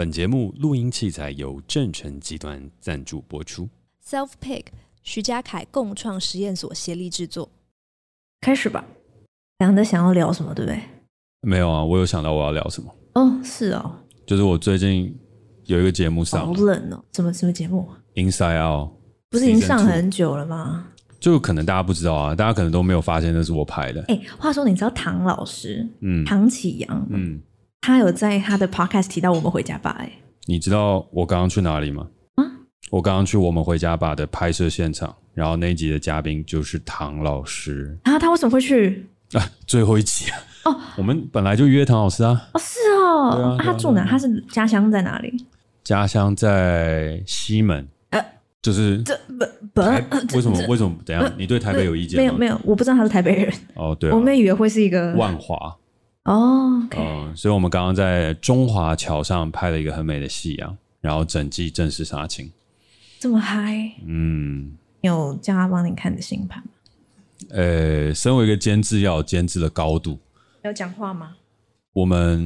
[0.00, 3.68] 本节目录音器材由正成集团赞助播出。
[4.02, 4.64] Self Pick
[5.02, 7.50] 徐家凯共创实验所协力制作。
[8.40, 8.82] 开始吧，
[9.58, 10.80] 两个想要聊什么，对不对？
[11.42, 12.90] 没有啊，我有想到我要聊什么。
[13.12, 13.94] 哦，是哦，
[14.24, 15.14] 就是我最近
[15.66, 17.04] 有一个节目上，好冷哦。
[17.12, 18.92] 什么什么节目？Inside Out
[19.28, 20.86] 不是已经上很久了吗？
[21.20, 24.02] 就可能大家不知道啊，大家可能都没有发现那是我拍的。
[24.08, 27.38] 哎，话说你知道唐老师，嗯，唐启阳，嗯。
[27.80, 29.96] 他有在他的 podcast 提到我们回家吧？
[29.98, 30.10] 哎，
[30.46, 32.06] 你知道我刚刚去哪里吗？
[32.34, 32.44] 啊，
[32.90, 37.98] 我刚刚去我们回家吧的拍摄现场，然后那一集的嘉宾就是唐老师。
[38.02, 39.06] 啊，他为什么会去？
[39.32, 40.38] 啊，最后一集啊。
[40.64, 42.48] 哦，我们本来就约唐老师啊。
[42.52, 43.34] 哦，是哦。
[43.34, 43.56] 对啊。
[43.58, 44.04] 他住哪？
[44.04, 45.46] 他是家乡在哪里？
[45.82, 47.88] 家乡在西门。
[48.10, 48.22] 呃，
[48.60, 49.80] 就是这不不，
[50.36, 50.58] 为什么？
[50.68, 50.94] 为什么？
[51.06, 51.32] 怎样？
[51.38, 52.22] 你对台北有意见吗？
[52.22, 53.54] 没有没有，我不知道他是台北人。
[53.74, 54.10] 哦，对。
[54.10, 55.74] 我们以为会是一个万华。
[56.32, 62.50] 哦，嗯，所以我们刚刚在中华桥上拍了一个很美的夕阳，然后整季正式杀青，
[63.18, 66.70] 这么嗨，嗯，有叫他帮你看的星盘吗？
[67.50, 70.18] 呃，身为一个监制，要有监制的高度，
[70.62, 71.36] 有讲话吗？
[71.92, 72.44] 我们。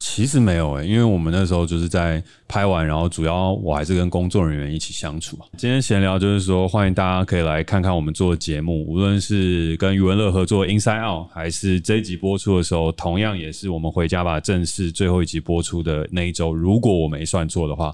[0.00, 5.36] 其实没有诶、欸，因为我们那时候就是在拍完，然后主要我还是跟工作人员一起相处。
[5.56, 16.52] 今天闲聊就是说，欢迎大家可以来看看我们做的节目，无论是跟余文乐合作的《Inside Out》，还是这一集播出的时候，同样也是我们回家吧正式最后一集播出的那一周。
[16.52, 17.92] 如果我没算错的话，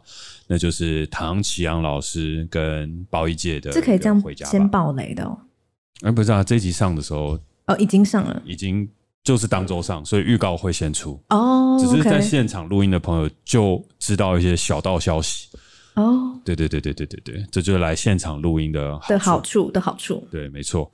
[0.49, 3.71] 那就是唐綺阳老师跟包一介的。
[3.71, 5.39] 这可以这样先爆雷的哦？
[6.03, 8.89] 哎、欸，不是啊，这一集上的时候哦，已经上了，已经。
[9.23, 11.79] 就是当周上，所以预告会先出哦。
[11.79, 15.49] 只是在现场录音的朋友就知道一些小道消息
[15.95, 16.41] 哦。
[16.45, 20.27] 对对对对对对对，这就是来现场录音的的好处的好处。
[20.31, 20.91] 对，没错。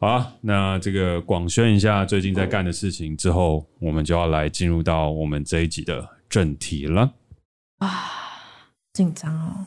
[0.00, 7.12] 好啊，那这个广宣一下最近在干的事情之后，我们就要来进入到我们这一集的正题了。
[7.78, 8.10] 啊，
[8.92, 9.66] 紧张哦。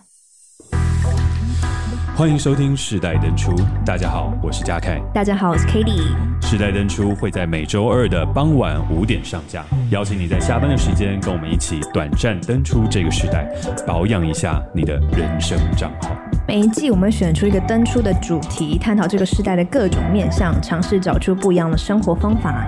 [2.16, 3.52] 欢迎收听《世代登出》，
[3.86, 5.02] 大家好，我是嘉凯。
[5.14, 6.14] 大家好，我是 Cady。
[6.46, 13.50] 《世代登出》会在每周二的傍晚五点上架，邀请你在下班的时间跟我们一起短暂登出这个时代，
[13.88, 16.12] 保养一下你的人生账号。
[16.48, 22.68] 每一季我们选出一个登出的主题，探讨这个时代的各种面向，尝试找出不一样的生活方法。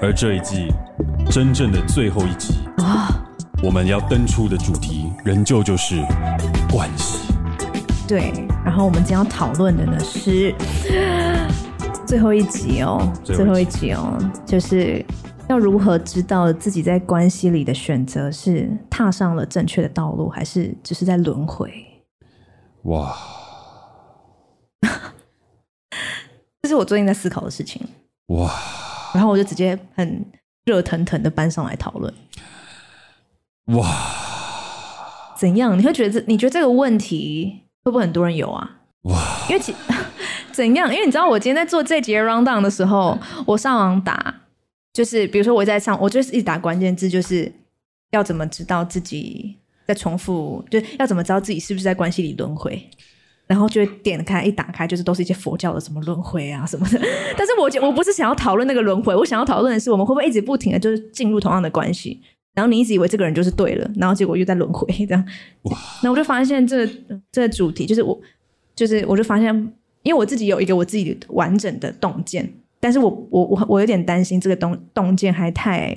[0.00, 0.72] 而这一季
[1.30, 3.08] 真正的最后一集啊，
[3.62, 5.96] 我们要登出的主题仍旧就是
[6.70, 7.27] 关系。
[8.08, 8.32] 对，
[8.64, 10.54] 然后我们将要讨论的呢是
[12.06, 15.04] 最后一集哦，最后一集哦，就是
[15.46, 21.70] 要如何知道自己在关系里的选择是踏上了正确的道路，还是只是在轮回？
[22.84, 23.14] 哇，
[26.62, 27.86] 这是我最近在思考的事情。
[28.28, 28.50] 哇，
[29.12, 30.24] 然后我就直接很
[30.64, 32.14] 热腾腾的搬上来讨论。
[33.66, 33.86] 哇，
[35.36, 35.78] 怎样？
[35.78, 36.26] 你会觉得这？
[36.26, 37.64] 你觉得这个问题？
[37.84, 38.70] 会不会很多人有啊？
[39.02, 39.46] 哇！
[39.48, 39.74] 因为其
[40.52, 40.92] 怎样？
[40.92, 44.34] 因为你知道，我今天在做这节 round down 的时候，我上网打，
[44.92, 47.50] 就是比如说我在上，我就是一直打关键字，就是
[48.10, 49.56] 要怎么知道自己
[49.86, 52.90] 在重复，就要怎么知道自己是不是在关系里轮回，
[53.46, 57.00] 然后就会点开一打开，就是都是一些佛教的什么轮回啊什么的。
[57.38, 62.20] 但是我我不是想要讨论那个轮回，我想要讨论的是，我们会不会一直不停的就是进入同样的关系。
[62.54, 65.24] 然后你一直以为这个人就是对了，然后结果又在轮回这样。
[66.02, 66.84] 那我就发现这
[67.30, 68.20] 这个主题就是我，
[68.74, 69.54] 就是我就发现，
[70.02, 75.96] 因为我自己有一个我自己完整的洞见，但是我我我我有点担心这个洞洞见还太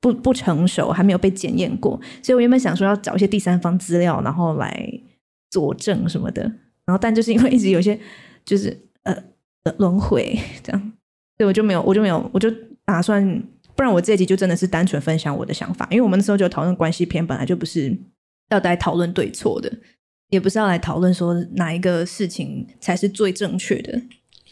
[0.00, 5.00] 不不成熟，还没有被检验过，所以我原本想说要找一些第三方资料，然后来
[5.50, 6.42] 佐证什么的。
[6.84, 7.96] 然后但就是因为一直有一些
[8.44, 9.16] 就是呃
[9.78, 10.80] 轮回这样，
[11.38, 12.50] 所以我就没有我就没有我就
[12.84, 13.40] 打算。
[13.74, 17.98] 不然我这一集就真的是单纯分享我的想法，因为我们那时候就讨论关系篇，本来就不是
[18.50, 19.72] 要来讨论对错的，
[20.28, 24.00] 也不是要来讨论说哪一个事情才是最正确的，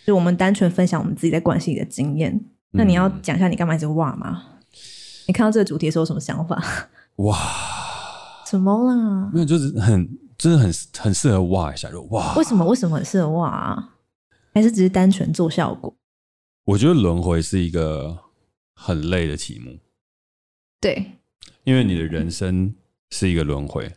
[0.06, 2.40] 就我们单纯分享我们自己在关系里的经验。
[2.72, 4.42] 那你要讲一下你干嘛一直哇吗？
[5.26, 6.62] 你看到这个主题的时候有什么想法？
[7.16, 7.36] 哇，
[8.46, 9.30] 什么啦？
[9.32, 10.08] 没有，就是很，
[10.38, 12.34] 真的很很适合哇一下就哇。
[12.36, 12.64] 为什么？
[12.66, 13.90] 为什么很适合哇啊？
[14.54, 15.94] 还是只是单纯做效果？
[16.64, 18.29] 我觉得轮回是一个。
[18.82, 19.78] 很累的题目，
[20.80, 21.18] 对，
[21.64, 22.74] 因为你的人生
[23.10, 23.92] 是一个轮回，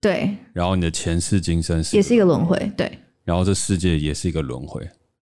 [0.00, 4.88] 对，然后你的前世今生是也是一个轮回，对，然后这世界也是一个轮回，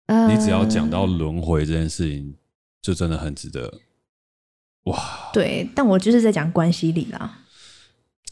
[0.07, 2.35] 呃，你只要讲到轮回这件事情，
[2.81, 3.79] 就真的很值得，
[4.85, 7.45] 哇，对，但我就是在讲关系里啦，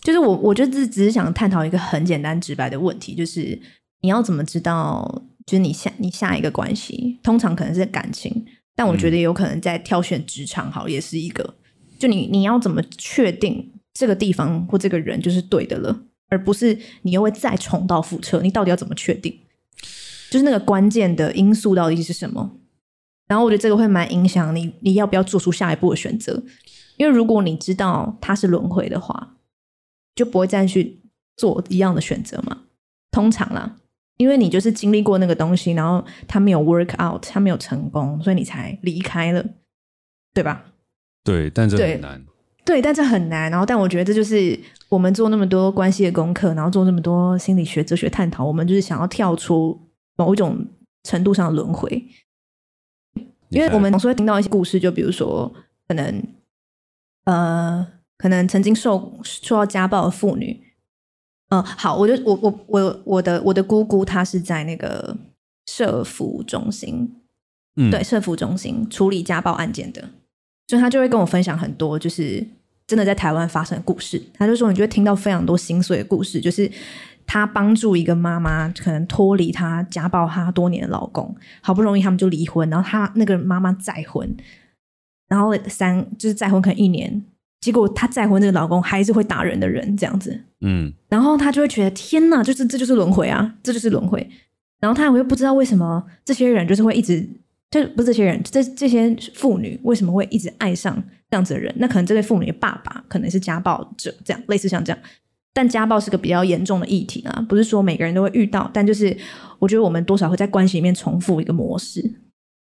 [0.02, 3.62] 就是我，我就只只是想探讨一个很简单直白的问题，就是
[4.02, 8.44] 你要怎么知道，就是你下你下一个关系，通常可能是感情。
[8.76, 11.56] 但我觉得有可能在挑选职场，好，也是一个。
[12.00, 18.42] 就你你要怎么确定这个地方或这个人就是对的了，而不是你又会再重蹈覆辙。
[18.42, 19.40] 你到底要怎么确定？
[20.32, 22.58] 就是那个关键的因素到底是什么？
[23.28, 26.42] 然后我觉得这个会蛮影响你，你要不要做出下一步的选择？
[26.98, 29.36] 因为如果你知道它是轮回的话，
[30.16, 31.02] 就不会再去
[31.36, 32.64] 做一样的选择嘛。
[33.12, 33.78] 通常啦，
[34.22, 39.44] 因为你就是经历过那个东西，然后他没有 work out，他没有成功，所以你才离开了，
[40.32, 40.64] 对吧？
[41.24, 42.24] 对，但这很难。
[42.64, 43.50] 对，但这很难。
[43.50, 44.60] 然后，但我觉得这就是
[44.90, 49.76] 我们做那么多关系的功课，然后做那么多心理学、哲学探讨，我们就是想要跳出
[50.16, 50.68] 某一种
[51.02, 51.90] 程度上的轮回。
[53.50, 55.52] 因为我们总是会听到一些故事，就比如说，
[55.88, 56.24] 可能
[57.26, 57.88] 呃，
[58.20, 60.62] 可能曾经受受到家暴的妇女。
[61.52, 65.16] 嗯、呃，好，我就我我我我的我的姑姑，她是在那个
[65.68, 67.14] 社服中心，
[67.76, 70.02] 嗯，对，社服中心处理家暴案件的，
[70.68, 72.46] 所以她就会跟我分享很多，就是
[72.88, 74.22] 真的在台湾发生的故事。
[74.34, 76.72] 她就说，你就会听到非常多心碎的故事，就是
[77.28, 84.34] 她帮助一个妈妈，可能脱离她家暴她多年的老公，好不容易他们就离婚，然后她那个妈妈再婚，
[85.28, 87.22] 然后三就是再婚可能一年。
[87.62, 94.28] 结果她再婚，这个老公还是会打人的人，这样子，嗯，然后她就会觉得天哪，就是这就是轮回啊，这就是轮回。
[94.80, 97.22] 然后她也会不知道为什么这些人就是会一直，
[97.70, 100.96] 就不是这些人，这这些妇女为什么会一直爱上
[101.30, 101.72] 这样子的人？
[101.78, 105.00] 那可能这对妇女的爸爸可能是家暴者，这样类似像这样。
[105.54, 109.16] 但家暴是个比较严重的议题啊，不是说每个人都会遇到，但就是
[109.60, 112.02] 我觉得我们多少会在关系里面重复一个模式，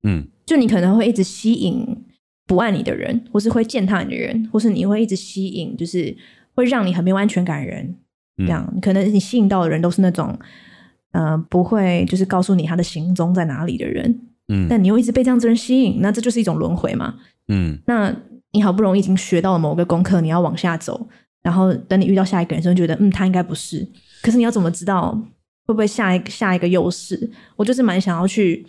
[0.03, 1.85] 嗯，就你可能会一直吸引。
[2.47, 6.15] 不爱你的人，或是会践踏你的人，或是你会一直吸引，就是
[6.53, 7.95] 会让你很没有安全感的人。
[8.37, 10.37] 这样，嗯、可能你吸引到的人都是那种，
[11.11, 14.19] 呃，不会就是告诉你他的行踪在哪里的人。
[14.49, 17.15] 嗯，但你又一直被这样子人吸引，那这就是一种轮回嘛。
[17.47, 18.13] 嗯，那
[18.51, 21.07] 你好不容易已经学到了某个功课，你要往下走，
[21.41, 23.87] 然后等你遇到下一个人时候，觉得嗯，他应该不是。
[24.21, 25.11] 可是你要怎么知道
[25.65, 27.31] 会不会下一个下一个又是？
[27.55, 28.65] 我就是蛮想要去。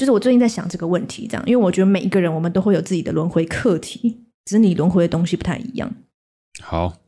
[0.00, 5.94] 就是我最近在想这个问题，这样，因为我觉得每一个人我们都会有自己的轮回课题，只是你轮回的东西不太一样。
[6.62, 7.02] 好，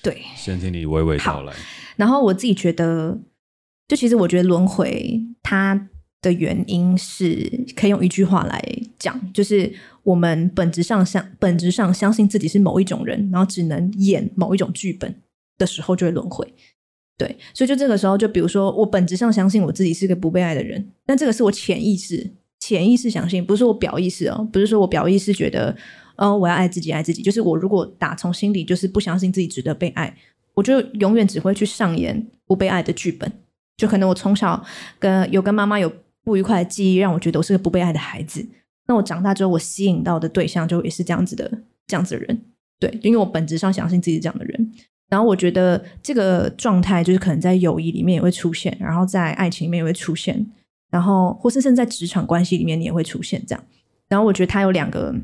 [0.00, 1.52] 对，先听你娓娓道来。
[1.96, 3.18] 然后我自己觉得，
[3.88, 5.88] 就其实我觉得轮回它
[6.22, 8.62] 的原因是可以用一句话来
[8.96, 15.12] 讲，就是我们本质上相本质上相信自己是某一种人，然后只能演某一种剧本
[15.58, 16.46] 的时候就会轮回。
[17.18, 22.30] 对，所以就这个时候，就比如说，我本质上相信我自己是个不被爱的人，但这个是我潜意识、
[22.60, 25.74] 潜意识相信，不是我表意识哦，不是说我表意识觉得，
[26.16, 30.14] 哦，我要爱自己，爱自己，就是我如果打从心里就是不相信自己值得被爱，
[30.54, 33.30] 我就永远只会去上演不被爱的剧本。
[33.78, 34.62] 就可能我从小
[34.98, 35.90] 跟有跟妈妈有
[36.22, 38.46] 不愉快的记忆，让我觉得我是个不被爱的孩子。
[38.88, 41.50] 那我长大之后，我吸引到的对象就也是这样子的，
[41.86, 42.42] 这样子的人。
[42.78, 44.72] 对，因为我本质上相信自己是这样的人。
[45.08, 50.44] 然后我觉得这个状态就是可能在友谊里面也会出现，然后在爱情里面也会出现，
[50.90, 53.64] 然后或是甚至在职场关系里面你也会出现这样。
[54.08, 55.14] 然后我觉得它有两个，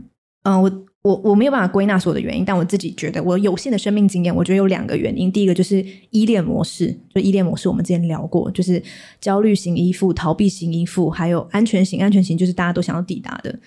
[0.44, 5.30] 嗯、我我我没有办法归纳所有的原因，但我自己觉得我有限的生命经验，我觉得有两个原因。
[5.30, 8.80] 第一个就是依恋模式，就依恋模式我们之前聊过，就是
[9.20, 12.00] 焦虑型依附、逃避型依附，还有安全型。
[12.00, 13.58] 安全型就是大家都想要抵达的，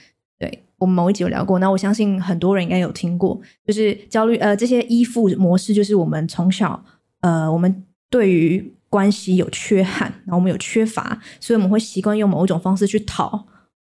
[0.86, 6.80] 我们某一集有聊过，那我相信很多人应该有听过，就是焦虑呃这些依附模式，就是我们从小
[7.22, 13.48] 呃我们对于关系有缺憾，然后我们有缺乏，所以我们会习惯用某一种方式去讨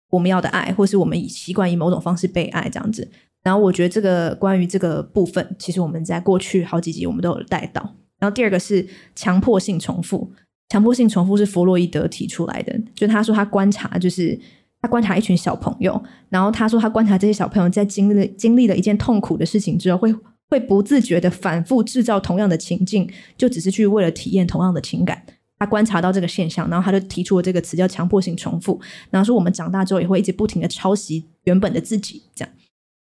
[0.09, 3.05] 我们要的爱，或是我们以习惯以某种方式被爱这样子。
[3.43, 7.81] 然后我觉得这个关于这个部分，其实我们在过去好几集我们都有带到。
[8.19, 10.31] 然后第二个是强迫性重复，
[10.69, 14.39] 强迫性重复是弗洛伊德提出来的，就他说他观察就是。
[14.85, 15.99] 他观察一群小朋友，
[16.29, 20.15] 然后他说他观察这些小朋友在经历经历了一件痛苦的事情之后，会
[20.47, 25.25] 会不自觉的反复制造同样的情境，就只是去为了体验同样的情感。
[25.57, 28.79] 他观察到这个现象，然后他就提出了这个词叫强迫性重复。
[29.09, 32.53] 然后说我们长大之后也会一直不停的抄袭原本的自己，这样。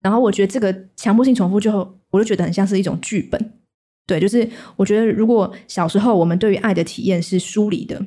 [0.04, 1.72] 然后我觉得这个强迫性重复就
[2.12, 3.54] 我就觉得很像是一种剧本。
[4.06, 8.06] 对，就是我觉得如果小时候我们对于爱的体验是疏离的，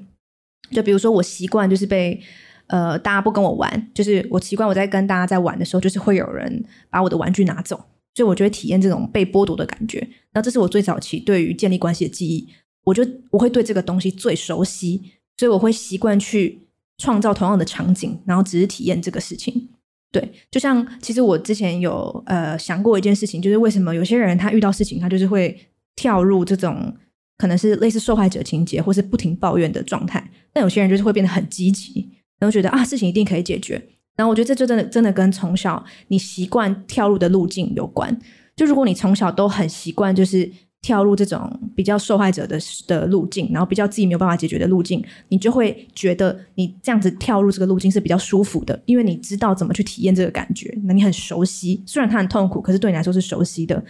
[0.71, 2.23] 就比如说我习惯就是被。
[2.69, 7.77] 呃，大家不跟我玩，就是我习惯我在跟大家在玩的时候，就是会有人把我的玩具拿走，
[8.15, 10.07] 所以我就会体验这种被剥夺的感觉。
[10.33, 12.49] 那这是我最早期对于建立关系的记忆，
[12.85, 15.01] 我就我会对这个东西最熟悉，
[15.37, 16.59] 所以我会习惯去
[16.99, 19.69] 创造同样的场景，然后只是体验这个事情。
[20.13, 25.57] 对，就像其实我之前有呃想过一件事情，就是为什么有些人他遇到事情，他就是会
[25.95, 26.95] 跳入这种
[27.39, 32.11] 可能是类似受害者情节，或是不停抱怨的状态，但有些人就是会变得很积极。
[32.39, 33.75] 然后觉得啊，事情一定可以解决。
[34.17, 38.19] 然后我觉得这就真的真的跟从小你习惯跳入的路径有关。
[38.57, 40.51] 就如果你从小都很习惯，就是
[40.81, 51.83] 跳入这种比较受害者的的路径，然后比较自己没有办法解决的路径，你就会觉得你这样子跳入这个路径是比较舒服的，因为你知道怎么去体验这个感觉，那你很熟悉。
[51.85, 53.85] 虽然它很痛苦，可是对你来说是熟悉的，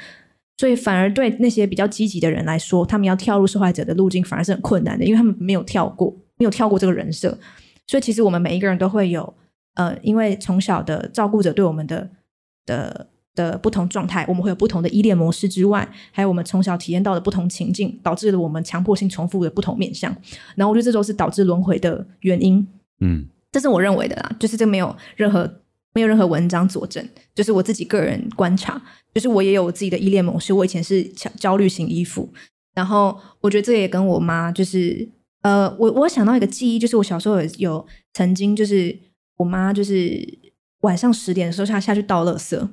[0.56, 7.38] 所以反而对那些比较积极的人来说，他们要跳入受害者的路径反而是很困难的，因为他们没有跳过，没有跳过这个人设。
[7.86, 9.34] 所以其实我们每一个人都会有，
[9.74, 12.10] 呃，因为从小的照顾者对我们的
[12.64, 20.10] 的的不同状态，我们会有不同的依恋模式之外，还有我们从小体验到的不同情境，导致了我们强迫性重复的不同面向。
[20.56, 22.66] 然后我觉得这都是导致轮回的原因。
[23.00, 25.60] 嗯，这是我认为的啦，就是这没有任何
[25.92, 28.82] 没有任何文章佐证，就是我自己个人观察，
[29.14, 30.52] 就是我也有我自己的依恋模式。
[30.52, 31.04] 我以前是
[31.38, 32.28] 焦虑型依附，
[32.74, 35.08] 然后我觉得这也跟我妈就是。
[35.46, 38.98] 呃，我我想到一个记忆，就是我小时候有有曾经，就是
[39.36, 40.20] 我妈就是
[40.80, 42.68] 晚上十点的时候，她下去倒垃圾，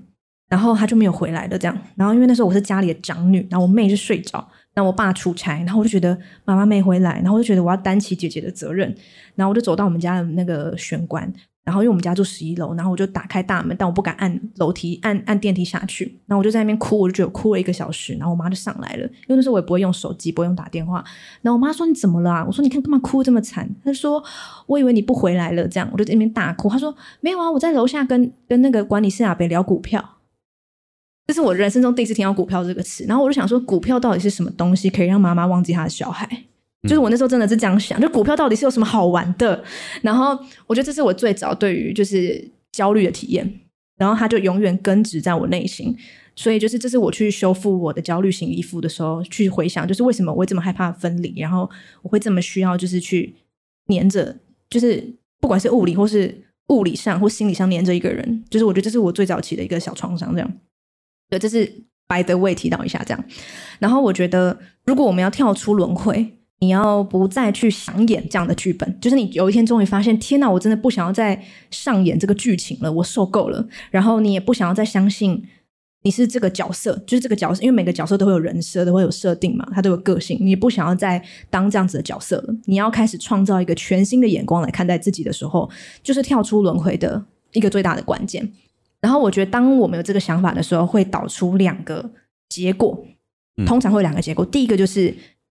[0.50, 1.78] 然后她就没有回来的这样。
[1.96, 4.40] 然后因为那时候我是家里的长女，然后我妹是睡着，
[4.74, 8.90] 然后我爸出差，然后我就觉得妈妈没回来，然后我就觉得我要担起姐姐的责任，
[9.36, 11.32] 然后我就走到我们家的那个玄关。
[11.64, 16.20] 然后因为我们家住十一楼，然后我就打开大门，但我不敢按楼梯，按按电梯下去。
[16.26, 18.14] 然后我就在那边哭，我就觉得哭了一个小时。
[18.16, 21.04] 然后我妈就上来了，因为那时候我也不会用手机，不会用打电话。
[21.42, 24.22] 然后我妈说：“你怎么了啊？”我说：“你看干嘛哭这么惨？”她说
[24.68, 26.70] ：“我以为你不回来了。”这样我就在那边大哭。
[26.70, 30.18] 她说：“没有啊，我在楼下跟跟那个管理室阿伯聊股票。”
[31.26, 33.06] 这是我人生中第一次听到“股票”这个词。
[33.06, 36.44] 然后我就想说，股票到底是什么东西，可以让妈妈忘记她的小孩？
[36.84, 39.64] 就是我那时候真的是这样想，就股票到底是有什么好玩的？
[40.02, 40.38] 然后
[40.68, 43.62] 我觉得这是我最早对于就是焦虑的体验，
[43.98, 45.96] 然后它就永远根植在我内心。
[46.36, 51.70] 所以就是这是我去修复我的焦虑型依附的时候，去回想，就是为什么我会这么害怕分离，然后
[52.02, 53.34] 我会这么需要就是去
[53.86, 54.36] 黏着，
[54.70, 60.34] 就是不管是物理或是物理上或心理上黏着一个人，就是我觉得这是我最早期的一个小创伤。
[60.34, 60.54] 这样，
[61.30, 61.66] 对，这是
[62.08, 63.24] by the way 提到一下这样。
[63.80, 66.40] 然后我觉得，如果我们要跳出轮回。
[66.64, 71.38] 你要不再去想演这样的剧本，就是你有一天终于发现，天哪，我真的不想要再
[71.70, 73.68] 上演这个剧情了，我受够了。
[73.92, 75.44] 然后你也不想要再相信
[76.04, 80.38] 你是这个角色，就是这个角色，因为每个角色都会有人设，都会有设定嘛，他都有个性。
[80.40, 85.70] 你不想要再当这样子的角色了，你要开始创造一个全新的眼光来看待自己的时候，
[86.02, 88.50] 就是跳出轮回的一个最大的关键。
[89.02, 92.10] 然后我觉得，当我们有这个想法的时候，会导出两个
[92.48, 93.06] 结果，
[93.66, 94.46] 通常会有两个结果。
[94.46, 94.50] 嗯。
[94.50, 95.14] 第一个就是。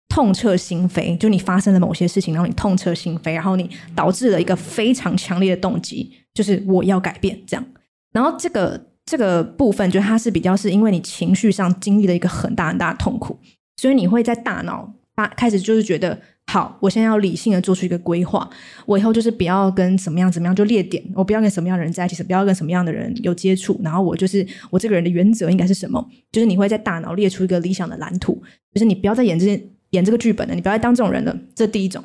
[0.07, 7.65] 痛彻心扉，就你发生了某些事情，然后你痛彻心扉，然后你导致了一个非常强烈的动机，就是我要改变这样。
[8.13, 13.37] 然后这个这个部分，就它是比较是因为你情绪上经历了一个很大很大的痛苦，
[13.75, 18.49] 所以你会在大脑发开始就是觉得，好，我现在要理性的做出一个规划，
[18.85, 26.07] 我以后就是不要跟怎么样怎么样就列点，我不要跟什么样的人在一起，不要跟什么样的人有接触，然后我就是我这个人的原则应该是什么？
[26.31, 28.41] 就是你会在大脑列出一个理想的蓝图，
[28.73, 29.61] 就是你不要再演这些。
[29.95, 31.35] 演这个剧本的，你不要当这种人了。
[31.55, 32.03] 这第一种，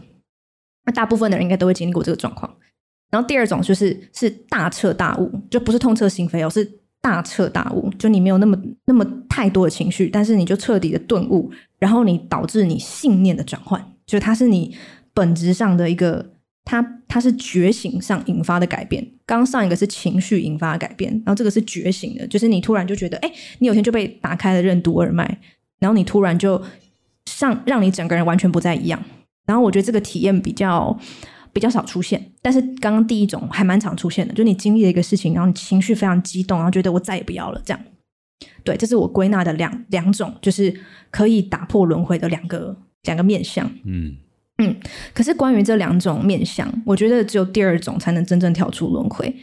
[0.86, 2.56] 那大部分的人应该都会经历过这个状况。
[3.10, 6.64] 然后第二种就是是大彻大悟，就不是痛彻心扉哦，是
[7.00, 7.90] 大彻大悟。
[7.98, 8.56] 就你没有那么
[8.86, 14.76] 那么太多的情绪，但是你就彻底的顿悟，然后你导致你信念的转换，就它是你
[15.12, 19.04] 本质上的一个，它它是觉醒上引发的改变。
[19.26, 25.38] 刚上一个是情绪引发的改变，然后这个是觉醒的，就是你突然就觉得，哎，你有天就被打开了任督二脉，
[25.80, 26.62] 然后你突然就。
[27.40, 29.02] 上让你整个人完全不再一样，
[29.46, 30.94] 然后我觉得这个体验比较
[31.54, 37.80] 比较少出现，但是刚刚第一种还蛮常出现的，就你经历了一个事情，然后你情绪非常激动，然后觉得我再也不要了，这样。
[38.62, 40.78] 对，这是我归纳的两两种，就是
[41.10, 43.66] 可以打破轮回的两个两个面相。
[43.84, 44.14] 嗯
[44.58, 44.76] 嗯，
[45.14, 49.34] 可是关于这两种面相，我觉得只有第二种才能真正跳出轮回，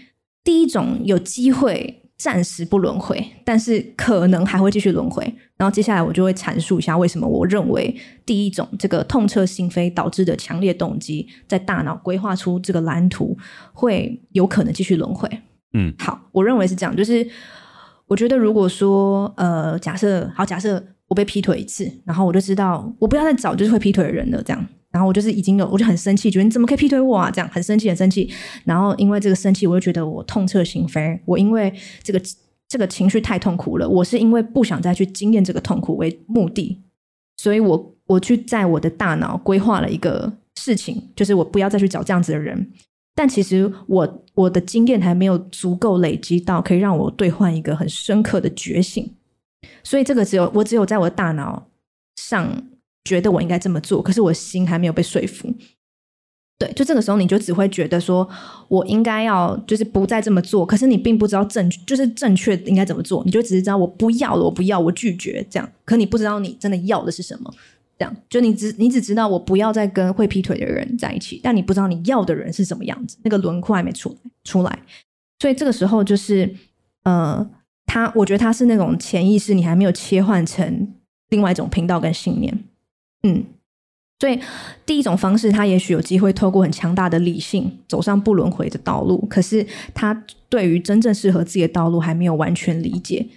[0.44, 2.04] 第一种有机会。
[2.18, 5.24] 暂时不轮回，但是可能还会继续轮回。
[5.56, 7.96] 然后接下来我就会阐述一下为什么我认为
[8.26, 13.38] 第一种这个痛彻心扉导致的强烈动机，在大脑规划出这个蓝图，
[13.74, 15.30] 会有可能继续轮回。
[15.74, 16.96] 嗯，好，我认为是这样。
[16.96, 17.28] 就是
[18.08, 24.66] 我觉得，如果说呃，假设好，假设我被劈腿一次，然后我就知道我不要再找就是会劈腿的人了，这样。
[24.98, 27.30] 然后我就是已经有，我就很生气，觉得你怎么可以劈腿我啊？
[27.30, 28.28] 这样很生气，很生气。
[28.64, 31.20] 然后因为这个生气，我就觉得我痛彻心扉。
[31.24, 32.20] 我因为这个
[32.68, 36.82] 这个情绪太痛苦了，我是因为不想再去经验这个痛苦为目的，
[37.38, 42.72] 所以我我去在我的大脑规划了一个事情，就是我不要再去找这样子的人。
[43.14, 49.14] 但其实我我的经验还没有足够累积到可以让我兑换一个很深刻的觉醒，
[49.84, 51.68] 所以这个只有我只有在我的大脑
[52.16, 52.64] 上。
[53.08, 55.54] 觉得我应该这么做，可是我心还没有被说服。
[56.60, 58.28] 对，就这个时候你就只会觉得说，
[58.68, 67.54] 我应该要就是不再这么做，可是你并不知道正就是正确应该怎么做，你就只是知道我不要了，我不要，我拒绝这样，可你不知道你真的要的是什么，
[67.98, 68.16] 这样。
[68.28, 74.16] 就你只你只知道我不要再跟会劈腿的人在一起，但你不知道你要的人是什么样子，那个轮廓还没出来。
[74.44, 74.80] 出来，
[75.40, 76.50] 所以这个时候就是
[77.04, 77.48] 呃，
[77.86, 80.88] 他我觉得他是那种潜意识，你还没有切换成
[81.30, 82.64] 另外一种频道跟信念，
[83.28, 83.46] 嗯。
[84.20, 84.40] 所以，
[84.84, 89.24] 第一种方式，他也许有机会透过很强大的理性走上不轮回的道路。
[89.30, 93.28] 可是，他对于真正适合自己的道路还没有完全理解。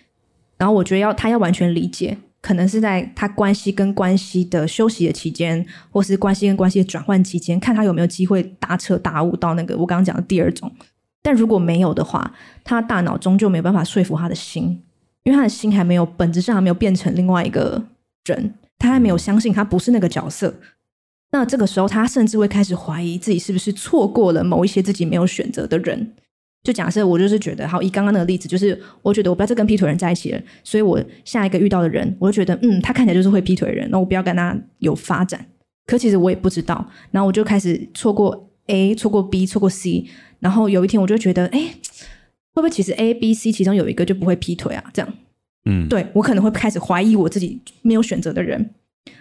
[0.56, 10.72] 然后，我觉得要他要完全理解，可能是在他关系跟关系的休息的期间，或是关系跟关系的转换期间，看他有没有机会大彻大悟到那个我刚刚讲的第二种。
[11.20, 12.32] 但如果没有的话，
[12.64, 14.82] 他大脑终究没有办法说服他的心，
[15.24, 17.84] 因为他的心还没有本质上还没有变成另外一个
[18.24, 18.54] 人。
[18.80, 20.52] 他还没有相信他不是那个角色，
[21.30, 26.14] 那这个时候他甚至会开始怀疑自己是不是错过了某一些自己没有选择的人。
[26.62, 35.46] 就假设我就是觉得，好，以刚刚那个例子，就是我觉得我不要再跟劈腿人在一起了，所以我下一个遇到的人，我就觉得，嗯，他看起来就是会劈腿的人，那我不要跟他有发展。
[35.86, 40.04] 可其实我也不知道，然后我就开始错过 A，错过 B，错过 C，
[40.38, 41.58] 然后有一天我就觉得，哎，
[42.52, 44.84] 会不会其实 A、B、C 其中有一个就不会劈腿啊？
[44.92, 45.14] 这样。
[45.64, 48.74] 嗯，对，我可能会开始怀疑我自己没有选择的人，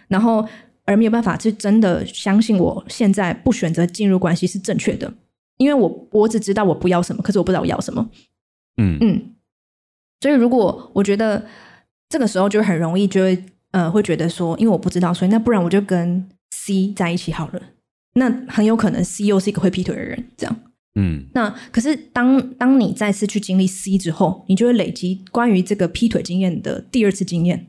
[0.07, 0.47] 然后
[0.85, 5.13] 而没有办法是真的相信我现在不选择进入关系是正确的，
[5.57, 8.09] 因为我我只知道我不要什么，可是我不知道我要什么。
[8.77, 9.35] 嗯嗯，
[10.21, 11.45] 所以如果我觉得
[12.07, 17.61] 这个时候就很容易就会呃会觉得说，因为我不知道，所以那不然我就跟 C 在一起好了。
[18.13, 20.55] 那很有可能 C 又是一个会劈腿的人，这样。
[20.95, 27.67] 嗯，那可是当当你再次去经历 C 之后，你就会累积关于这个劈腿经验的第二次经验。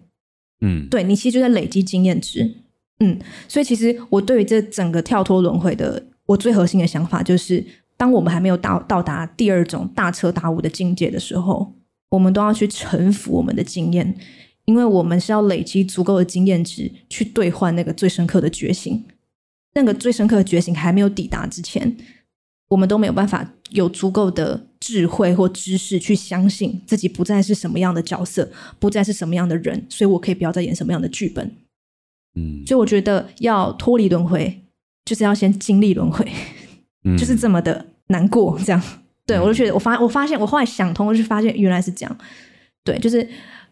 [0.63, 2.57] 嗯，对，你其实就在累积经验值。
[3.01, 7.65] 嗯，所以其实我对于这整个跳脱轮回的，我最核心的想法就是，
[7.97, 11.75] 当我们还没有到到达第二种大彻大悟的境界的时候，
[12.11, 14.15] 我们都要去臣服我们的经验，
[14.65, 19.05] 因为我们是要累积足够的经验值去兑换那个最深刻的觉醒。
[19.75, 21.97] 那个最深刻的觉醒还没有抵达之前。
[22.71, 31.53] 我们都没有办法有足够的智慧或知识去相信自己不再是什么样的角色，不再是什么样的人，所以我可以不要再演什么样的剧本。
[32.37, 34.63] 嗯，所以我觉得要脱离轮回，
[35.05, 36.25] 就是要先经历轮回，
[37.03, 38.57] 嗯，就是这么的难过。
[38.65, 38.81] 这样，
[39.27, 42.19] 对，我就觉得我发我发现我后来想通，就发现原来是这样。
[42.85, 43.29] 对，就是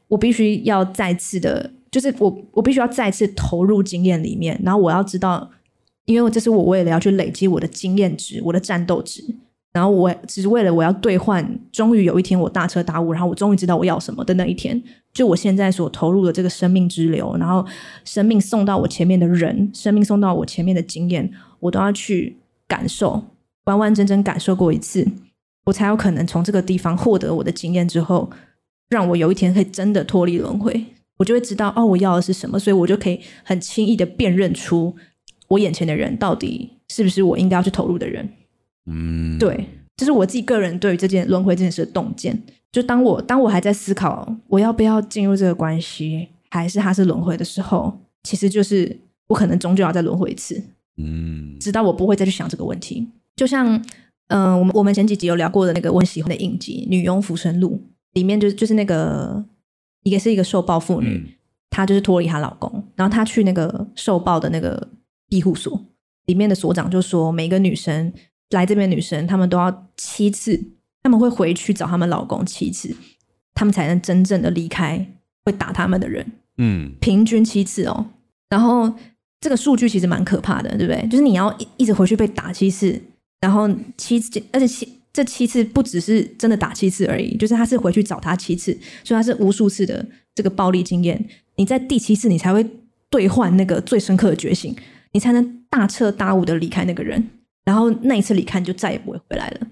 [0.09, 5.53] 我必须要再次的，就是我我必须要再次投入经验里面，然后我要知道。
[6.09, 9.23] 因为这是我为了要去累积我的经验值、我的战斗值，
[9.75, 17.63] 然后我只是为了我要兑换，终于有一天我大彻大悟，然后我终于知道我要什么的那一天，就我现在所投入的这个生命之流，然后
[18.07, 23.23] 生命送到我前面的人，生命送到我前面的经验，我都要去感受，
[23.67, 25.07] 完完整整感受过一次，
[25.67, 28.31] 我才有可能从这个地方获得我的经验之后，
[28.89, 30.87] 让我有一天可以真的脱离轮回，
[31.19, 34.97] 我就会知道哦，我要的是什么，所以我就可以很轻易的辨认出。
[35.49, 38.29] 我眼前的人到底是不是我应该要去投入的人？
[38.87, 42.41] 嗯，对，这是我自己个人对于这件轮回这件事的洞见。
[42.71, 48.95] 就当我当我还在思考我要不要进入这个关系，还是他是轮回的时候，其实就是
[49.27, 50.63] 我可能终究要再轮回一次。
[50.99, 53.09] 嗯，直到我不会再去想这个问题。
[53.37, 53.75] 就像
[54.29, 57.81] 嗯、呃，我们我们前几集有聊过的那个我很喜欢的影集《女佣浮生录》，
[58.13, 59.43] 里面就是就是那个
[60.03, 61.27] 一个是一个受暴妇女，嗯、
[61.71, 64.89] 她就是脱离她老公，然后她去那个受暴的那个。
[65.29, 65.85] 庇护所
[66.27, 68.13] 里面的所长就说，每个女生
[68.51, 70.61] 来这边女生，她们都要七次，
[71.03, 72.95] 她们会回去找她们老公七次，
[73.55, 75.07] 她们才能真正的离开
[75.45, 76.27] 会打她们的人。
[76.59, 78.11] 嗯，平均七次哦。
[78.51, 78.93] 然后
[79.41, 81.07] 这个数据其实蛮可怕的，对不对？
[81.09, 83.01] 就是你要一一直回去被打七次，
[83.41, 88.73] 然后七次，而且七这七次不只是真的打七次而已，就是他是回去找他七次，
[89.05, 91.25] 所以他是无数次的这个暴力经验。
[91.57, 92.65] 你在第七次，你才会
[93.09, 94.75] 兑换那个最深刻的觉醒。
[95.13, 97.31] 你才能大彻大悟的离开那个人，
[97.65, 99.67] 然后那一次离开你就再也不会回来了。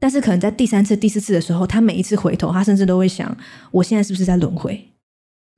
[0.00, 3.36] 但是可能在第三次、第四次的时候，他每一次回头，他甚至都会想：
[3.72, 4.80] 我现在是不是在轮回？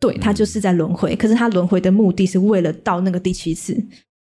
[0.00, 1.14] 对，他就是在轮回。
[1.14, 3.78] 可是他轮回的目的是为了到那个第七次，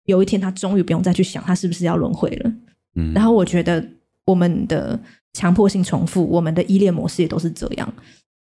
[0.06, 2.52] 有一天他终于不用再去想他是不是要轮回了。
[2.96, 3.12] 嗯。
[3.14, 3.86] 然后我觉得
[4.26, 5.00] 我们的
[5.34, 7.94] 强迫性重复，我们的依恋模式也都是这样。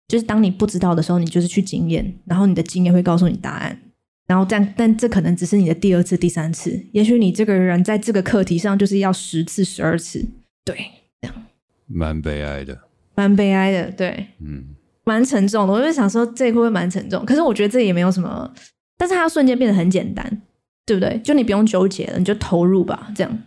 [0.07, 3.79] 就是当你不知道的时候，你就是去经验，然后你的经验会告诉你答案。
[4.27, 6.85] 然后但，但这可能只是你的第二次、第三次。
[6.91, 10.27] 也许你这个人在这个课题上就是要十次、十二次。
[10.65, 10.75] 对，
[11.21, 11.45] 这样。
[11.85, 12.77] 蛮悲哀的。
[13.15, 15.73] 蛮悲哀的，对，嗯，蛮沉重的。
[15.73, 17.25] 我就想说，这会不会蛮沉重？
[17.25, 18.53] 可是我觉得这也没有什么，
[18.97, 20.41] 但是它瞬间变得很简单，
[20.85, 21.19] 对不对？
[21.23, 23.43] 就你不用纠结了，你就投入吧，这样。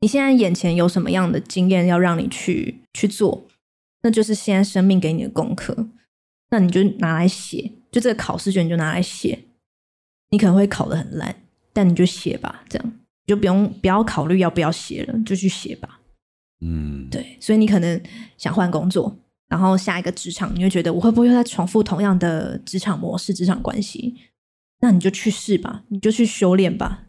[0.00, 3.46] 你现在眼前有什么样的经验要让你去去做，
[4.02, 5.88] 那就是现在生命给你的功课，
[6.50, 9.38] 那你就拿来写，就这个考试卷你就拿来写。
[10.30, 11.34] 你可能会考得很烂，
[11.72, 12.86] 但你就写吧，这样
[13.26, 16.00] 你就不用不要考虑要不要写了，就去写吧。
[16.60, 18.00] 嗯，对，所以你可能
[18.36, 19.16] 想换工作，
[19.48, 24.16] 然后下一个职场，你会觉得我会不会又在重复同样的职场模式、职场关系？
[24.80, 27.04] 那你就去试吧，你就去修炼吧。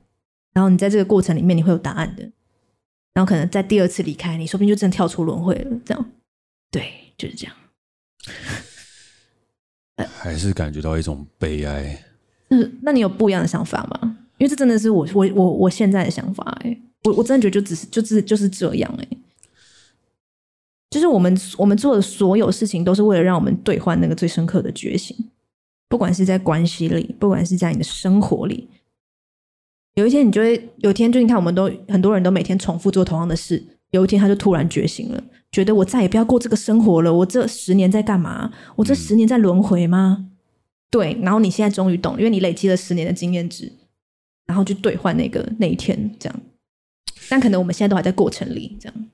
[0.54, 2.24] 然后你在这个过程里面，你会有答案的。
[3.14, 5.80] 然后可能在第二次离开，你说不定就真的跳出轮回了。
[5.86, 6.12] 这样，
[6.72, 7.56] 对，就是这样。
[10.18, 12.04] 还是感觉到一种悲哀。
[12.50, 14.18] 那那你有不一样的想法吗？
[14.38, 19.08] 因为这真的是我我我我现在的想法哎、我我真的觉得就只是就是就是这样哎、
[20.90, 25.16] 就是我们我们做的所有事情，都是为了让我们兑换那个最深刻的觉醒。
[25.88, 28.68] 不管是在关系里，不管是在你的生活里，
[29.96, 37.12] 有一天你就会，有一天就你看，我们都很多人都每天重复做同样的事，有一天他就突然觉醒了，觉得我再也不要过这个生活了。
[37.12, 38.52] 我这十年在干嘛？
[38.76, 40.28] 我这十年在轮回吗？
[40.90, 41.18] 对。
[41.22, 43.72] 然后你现在终于懂，因为你累积了十年的经验值，
[44.46, 46.42] 然后去兑换那个那一天这样。
[47.30, 49.10] 但可能我们现在都还在过程里这样。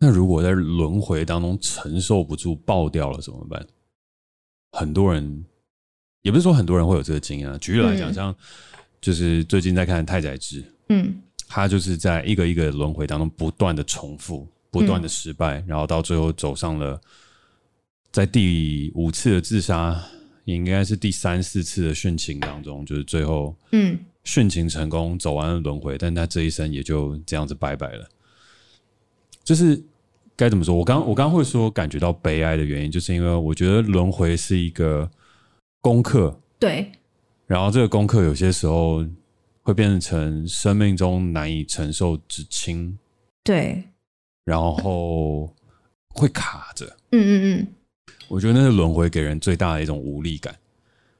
[0.00, 3.66] 那如果在轮回当中承受不住爆掉了怎么办？
[4.72, 5.44] 很多人
[6.22, 7.58] 也不是说很多人会有这个经验啊。
[7.58, 8.34] 举例来讲，像
[9.00, 17.00] 就是最近在看太宰治，嗯，他就是在一个一个轮回当中不断的重复、不断的失败，然后到最后走上了
[18.12, 20.00] 在第五次的自杀，
[20.54, 28.08] 应该是第三四次的殉情当中，就是最后嗯殉情成功走完了轮回，但他这一生也就这样子拜拜了。
[29.44, 29.82] 就是
[30.36, 30.74] 该怎么说？
[30.74, 35.10] 我刚我刚会说感觉到悲哀的原因，就是因为我觉得轮回是一个
[35.80, 36.92] 功课，对。
[37.46, 39.04] 然后这个功课有些时候
[39.62, 42.98] 会变成生命中难以承受之轻，
[43.42, 43.84] 对。
[44.44, 45.54] 然后
[46.08, 47.66] 会卡着，嗯嗯嗯。
[48.28, 50.54] 我觉得那是轮回给人最大的一种无力感，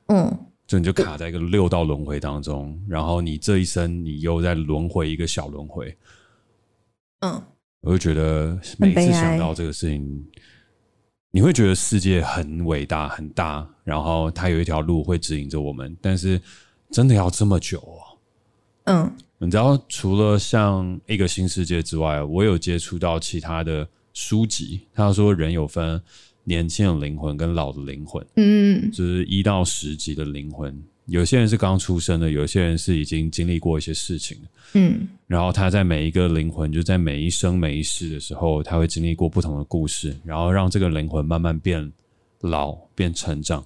[0.09, 0.39] 嗯。
[0.67, 5.97] 就你就卡在一个六道轮回当中，然后你这一生你又在轮回一个小轮回，
[7.21, 7.43] 嗯。
[7.81, 10.27] 我就觉得每次想到这个事情，
[11.31, 16.39] 你会觉得世界很伟大很大，然后它有一条路会指引着我们，但是
[16.91, 17.97] 真的要这么久哦？
[18.85, 26.03] 嗯，你知道，除了像一个新世界之外，我有接触到其他的书籍，他说人有分
[26.49, 30.75] 年轻的灵魂跟老的灵魂，嗯，就是一到十级的灵魂。
[31.05, 41.93] 有些人是刚出生的，有些人是已经经历过一些事情的，嗯，然后他在每一个灵魂，就在每一生每一世的时候，他会经历过不同的故事，然后让这个灵魂慢慢变
[42.41, 43.65] 老、变成长，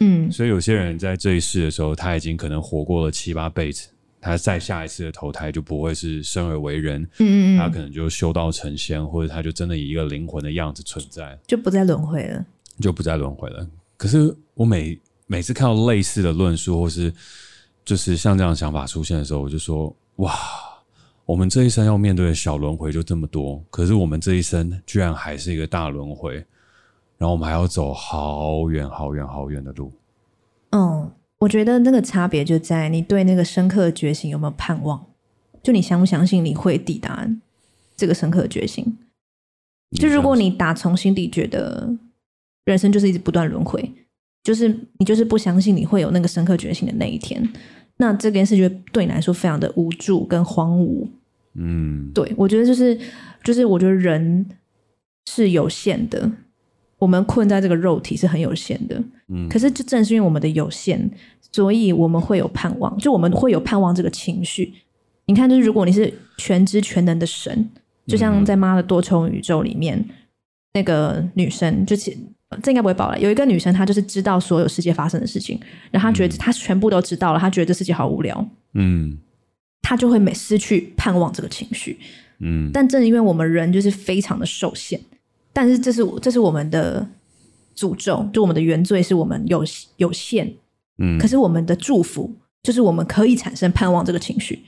[0.00, 3.88] 嗯，所以有些人在这一世的时候，他已经可能活过了七八辈子，
[4.20, 12.44] 他再下一次的投胎就不会是生而为人，嗯嗯，他可能就修道成仙，或者他就真的以一个灵魂的样子存在，就不再轮回了，
[12.80, 13.66] 就不再轮回了。
[13.96, 17.12] 可是我每每次看到类似的论述，或是
[17.84, 20.34] 就是像这样的想法出现的时候，我就说：哇，
[21.24, 26.34] 我们这一生要面对的小轮回就这么多，可是我们这一生居然还是一个大轮回，
[27.16, 29.92] 然后我们还要走好远、好远、好远的路。
[30.70, 35.04] 嗯，我觉得那个差别就在你对那个深刻的觉醒有没有盼望，
[35.62, 37.28] 就你相不相信你会抵达
[37.96, 38.96] 这个深刻的觉醒？
[39.98, 41.92] 就如果你打从心底觉得
[42.64, 43.92] 人生就是一直不断轮回。
[44.42, 47.46] 就是你就是不相信你会有那个深刻觉醒的那一天，
[47.98, 51.06] 那这件事就对你来说非常的无助跟荒芜。
[51.52, 52.98] 嗯，对，我觉得就是
[53.44, 54.46] 就是我觉得人
[55.26, 56.32] 是有限的，
[57.00, 59.02] 我们困在这个肉体是很有限的。
[59.28, 61.10] 嗯，可是就正是因为我们的有限，
[61.50, 64.72] 所以我们会有盼望，就我们会有盼望这个情绪。
[65.24, 67.68] 你看，就是如果你是全知全能的神，
[68.06, 70.08] 就像在妈的多重宇宙里面，嗯、
[70.74, 72.16] 那个女生就其
[72.62, 73.18] 这应该不会爆了。
[73.18, 75.58] 有一个女生，她就是知道所有世界发生的事情，
[75.90, 79.16] 然后她觉得她全部都知道了，她觉得这世界好无聊，嗯，
[79.80, 81.96] 她就会每失去盼望这个情绪，
[82.40, 82.68] 嗯。
[82.72, 85.00] 但正因为我们人就是非常的受限，
[85.52, 87.06] 但是这是这是我们的
[87.76, 89.64] 诅咒，就我们的原罪是我们有
[89.96, 90.52] 有限，
[90.98, 91.18] 嗯。
[91.18, 92.32] 可是我们的祝福
[92.62, 94.62] 就是我们可以产生盼望这个情绪。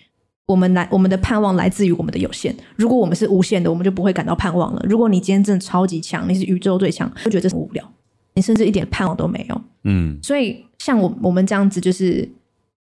[0.46, 2.54] 我们来，我们的盼望来自于我们的有限。
[2.76, 4.84] 如果我们是无限的，我们就不会感到盼望了。
[4.86, 7.92] 如果你今天真的超级强，你是宇宙最强，会觉得这是无聊，
[8.34, 9.62] 你甚至一点盼望都没有。
[9.84, 12.28] 嗯，所以像我我们这样子，就是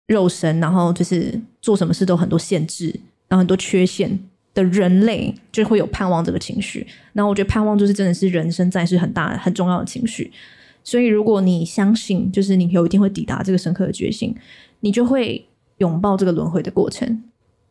[0.08, 2.88] 肉身，然后就是做什么事都很多限制，
[3.28, 4.20] 然后很多缺陷
[4.54, 6.86] 的人类，就会有盼望这个情绪。
[7.14, 10.32] 然后我觉得盼望就是真的是人生在世很大很重要的情绪。
[10.84, 14.36] 所以如果你相信，就是你有一天会抵达这个深刻的觉醒，
[14.82, 15.46] 你就会
[15.78, 17.24] 拥抱这个轮回的过程。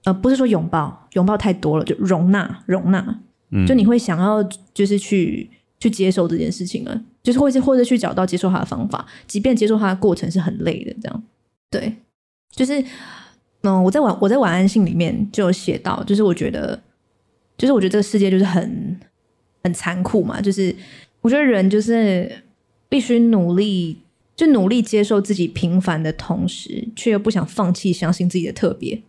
[0.04, 4.42] 呃，不是说拥抱，拥抱太多了，就容纳，容纳，嗯，就你会想要
[4.74, 11.22] 就是去去接受这件事情了，就是或者或者去找到接受它的方法，即便接受它的过程是很累的，这样，
[11.70, 11.94] 对，
[12.50, 12.84] 就是，
[13.62, 16.80] 嗯、呃，我在晚我在晚安信里面就有写到，就是我觉得，
[17.56, 19.00] 就是我觉得这个世界就是很
[19.64, 20.74] 很残酷嘛，就是
[21.20, 22.30] 我觉得人就是
[22.88, 23.98] 必须努力，
[24.34, 29.02] 就努力接受自己平凡的同时，却又不想放弃相信自己的特别。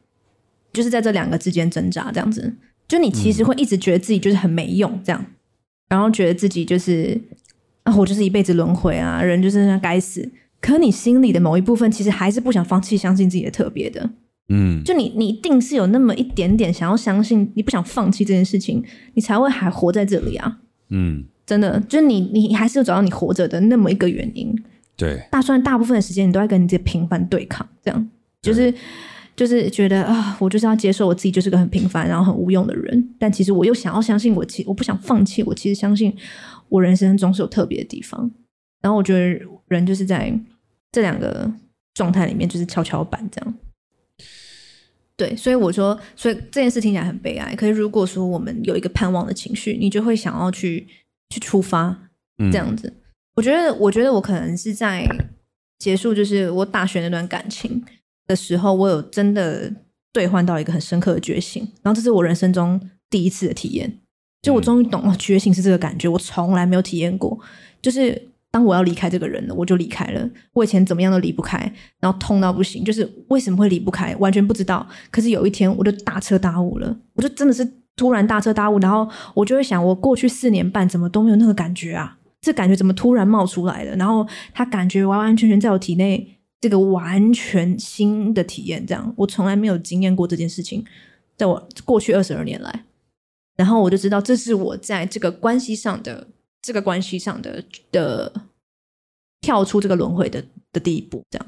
[0.72, 2.52] 就是在这两个之间挣扎，这样子，
[2.88, 5.36] 就你其实会一直觉得自己就是很没用，这样，嗯、
[5.90, 7.20] 然后觉得自己就是
[7.84, 10.32] 啊，我就是一辈子轮回啊，人就是那该死。
[10.60, 14.10] 可你心里的某一部分，其实还是不想放弃相信自己的特别的，
[14.50, 24.54] 嗯，就你你一定是有那么一点点想要相信，你不想放弃这件事情，你才会还活在这里啊，嗯，真的，就是你你还是有找到你活着的那么一个原因，
[24.96, 28.10] 对，大算大部分的时间你都在跟你这平凡对抗，这样，
[28.42, 28.74] 就是。
[29.36, 36.16] 就是觉得啊，我就是要接受我自己就是个很平凡然后很无用的人，但其实我又想要相信我，其我不想放弃，我其实相信
[36.70, 38.30] 我人生中是有特别的地方。
[38.80, 40.32] 然后我觉得人就是在
[40.92, 41.52] 这两个
[41.96, 43.54] 状态里面就是跷跷板这样。
[45.16, 47.56] 对，所以我说，所以这件事听起来很悲哀。
[47.56, 50.88] 可是如果说我们有一个盼望的情绪，你就会想要去
[51.30, 52.10] 去出发
[52.52, 52.88] 这样子。
[52.88, 53.00] 嗯。
[53.36, 55.08] 我觉得，我觉得我可能是在
[55.80, 57.84] 结束，就是我大学那段感情
[58.28, 59.74] 的时候，我有真的
[60.12, 64.00] 兑换到一个很深刻的觉醒，然后这是我人生中第一次的体验，
[64.42, 67.40] 就我终于懂了觉醒是这个感觉，我从来没有体验过。
[67.82, 70.30] 就是当我要离开这个人了，我就离开了。
[70.54, 71.60] 我以前怎么样都离不开，
[72.00, 74.88] 然后痛到不行，就是为什么会离不开，完全不知道。
[75.10, 82.20] 可是有一天，我就大彻大悟了，我就真的是突然大彻大悟，然后我就会想，我过去四年半怎么都没有那个感觉啊？
[82.40, 83.96] 这感觉怎么突然冒出来了？
[83.96, 86.30] 然后他感觉完完全全在我体内。
[86.62, 90.82] 这个完全新的体验，这样我从来没有经验过这件事情，
[91.36, 92.86] 在我过去二十二年来，
[93.58, 96.26] 然后我就知道这是我在这个关系上的
[96.64, 98.34] 这个关系上的的
[99.42, 101.48] 跳出这个轮回的的第一步，这样，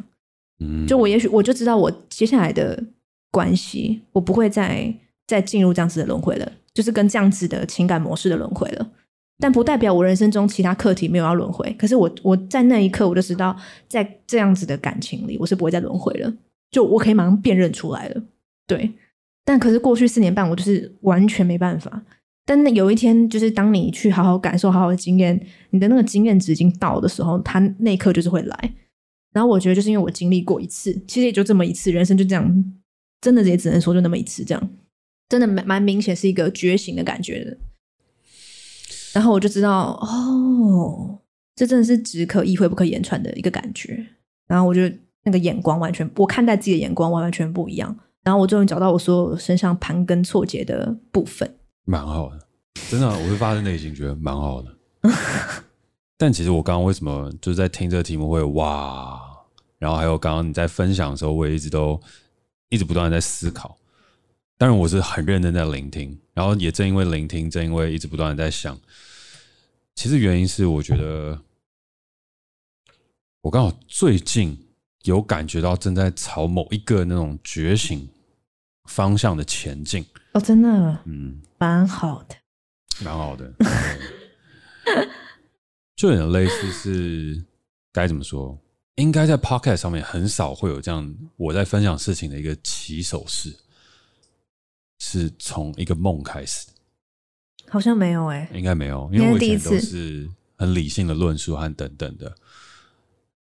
[0.60, 2.84] 嗯，就我也许我就知道我接下来的
[3.32, 4.94] 关系，我不会再
[5.26, 8.92] 再进入这样子的轮回了，就是跟这样子的情感模式的轮回了。
[9.38, 11.74] 但不代表我人生中其他课题没有要轮回。
[11.78, 16.34] 可是我我在那一刻我就知道，在这样子的感情里，我是不会再轮回了。
[16.72, 18.24] 就我可以马上辨认出来了，
[18.68, 18.92] 对。
[19.44, 22.04] 但可是过去四年半，我就是完全没办法。
[22.46, 25.40] 但那有一天，就是当你去好好感受、好好的经验，
[25.72, 28.74] 你的那个经验值已经到的时候，他那一刻就是会来。
[29.34, 32.74] 然后我觉得，就是因为我经历过一次，其实也就这么一次，人生就这样，
[33.20, 34.70] 真的也只能说就那么一次，这样，
[35.28, 37.58] 真的蛮蛮明显是一个觉醒的感觉。
[39.14, 41.20] 然后我就知道，哦，
[41.56, 44.06] 这真的是只可意会不可言传的一个感觉。
[44.48, 44.82] 然后我就
[45.24, 47.98] 那个眼光完全，我看待自己的眼光完完全不一样。
[48.24, 51.56] 然后我终于找到我所有身上盘根错节的部分，
[51.86, 52.48] 蛮好的，
[52.90, 54.76] 真的，我会发自内心觉得蛮好的。
[56.18, 59.22] 但其实我刚刚为什么就是在听这个题目会哇？
[59.78, 62.02] 然后还有刚刚你在分享的时候，我也一直都
[62.70, 63.78] 一直不断的在思考。
[64.58, 68.76] 当然我是很认真在聆听，然后也正因为聆听，正因为一直不断的在想。
[69.94, 71.40] 其实原因是，我觉得
[73.42, 74.58] 我刚好最近
[75.04, 78.08] 有感觉到正在朝某一个那种觉醒
[78.86, 80.04] 方向的前进。
[80.36, 82.36] 哦，真的，嗯，蛮好的，
[83.06, 83.50] 蛮好的，
[85.96, 87.42] 就有点类似是
[87.94, 88.60] 该怎么说？
[88.96, 93.56] 应该在 Podcast 上面很少会有这样我在分享事情的一个起手式，
[95.00, 96.68] 是从一个梦开始。
[97.70, 102.36] 好像没有哎、欸，应该没有，因为我以前都是很理性的论述和等等的。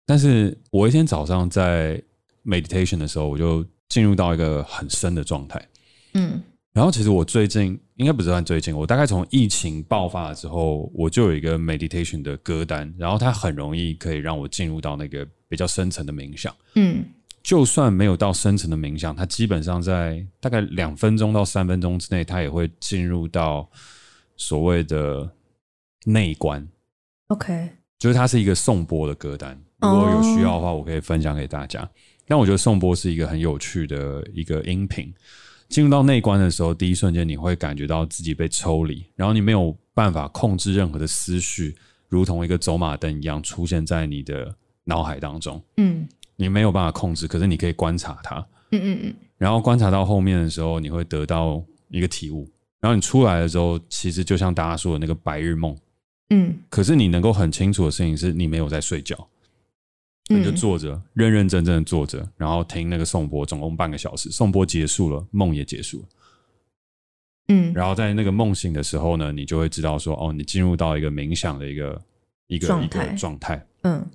[0.06, 2.02] 但是我一天早上在
[2.46, 5.68] meditation 的时候，我就进入到一个很深的状态。
[6.14, 6.42] 嗯，
[6.74, 16.56] 然后其实我最近应该不是算最近，我大概从疫情爆发了之后，我就有一个 meditation 的歌单，然后它很容易可以让我进入到那个比较深层的冥想。
[16.76, 17.04] 嗯，
[17.44, 23.70] 就算没有到深层的冥想，它基本上在大概两分钟到三分钟之内，它也会进入到。
[24.42, 25.30] 所谓的
[26.06, 26.66] 内观
[27.28, 29.62] ，OK，就是它是一个颂钵的歌单。
[29.82, 31.86] 如果有需要的话，我可以分享给大家。
[32.26, 35.14] 但我觉得颂钵是一个很有趣的一个音频。
[35.70, 41.76] 进入到内观的时候，第一瞬间你会感觉到自己被抽离，然后你没有办法控制任何的思绪，
[42.08, 44.54] 如同一个走马灯一样出现在你的
[44.84, 45.62] 脑海当中。
[45.78, 48.38] 嗯，你没有办法控制，可是你可以观察它。
[48.72, 49.14] 嗯嗯嗯。
[49.38, 52.50] 然后观察到后面的时候，你会得到一个体悟。
[52.82, 55.78] 然后你出来的时候，其实就像大家说的那个白日梦，
[56.30, 59.16] 嗯，可是你能够很清楚的事情是，你没有在睡觉，
[60.32, 64.30] 你就坐着，认认真真的坐着，然后听那个颂钵，总共半个小时。
[64.30, 66.08] 颂钵结束了，梦也结束了。
[67.48, 72.00] 嗯，然后在那个梦醒的时候呢，你就会知道说，哦，你进入到一个冥想的一个
[72.46, 73.66] 一个状态一个状态。
[73.82, 74.06] 嗯，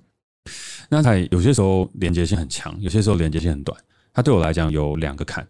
[0.89, 3.77] 那它有些时候连接性很强，有些时候连接性很短。
[4.13, 5.45] 它对我来讲有两个坎，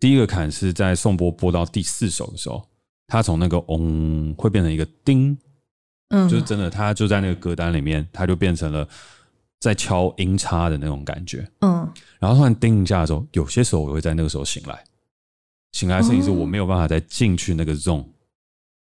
[0.00, 2.66] 第一个坎是在颂钵播到第四首的时候，
[3.06, 5.36] 它从那个嗡会变成一个叮，
[6.08, 8.88] 嗯，就是真的，它就在那个歌单里面，它就变成了。
[9.58, 11.88] 在敲音叉的那种感觉，嗯，
[12.18, 14.84] 然后突然叮一下的时候，有些时候我会在那个时候醒来，
[15.72, 18.04] 醒来的事情是我没有办法再进去那个 zone，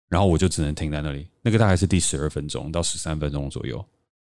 [0.08, 1.26] 然后我就只能停在那里。
[1.42, 3.84] 那个大概是第十二分钟到十三分钟左右，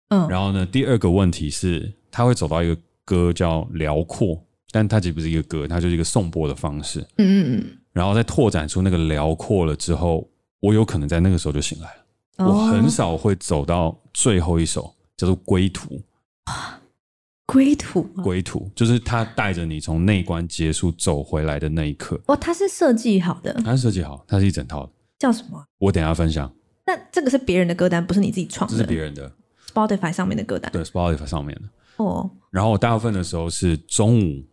[0.09, 4.39] 嗯，然后呢，第二个问题是，他会走到一个歌叫辽阔，
[4.71, 10.29] 但它其实不是一个歌，它就是一个颂钵的方式，嗯嗯嗯，然后再拓展出那个辽阔了之后，
[10.59, 12.45] 我有可能在那个时候就醒来了。
[12.45, 15.99] 我很少会走到最后一首，叫做归途。
[17.45, 22.17] 归途，归途就是他带着你从内关结束走回来的那一刻。
[22.27, 24.91] 哦，它是设计好的，它是设计好，它是一整套的。
[25.19, 25.61] 叫什么？
[25.77, 26.49] 我等一下分享。
[26.85, 28.77] 那这个是别人的歌单，不是你自己创的？
[28.77, 29.29] 这是别人的
[29.73, 30.71] ，Spotify 上面的歌单。
[30.71, 31.61] 对，Spotify 上面的。
[31.97, 32.29] 哦。
[32.49, 34.43] 然后我大部分的时候是中午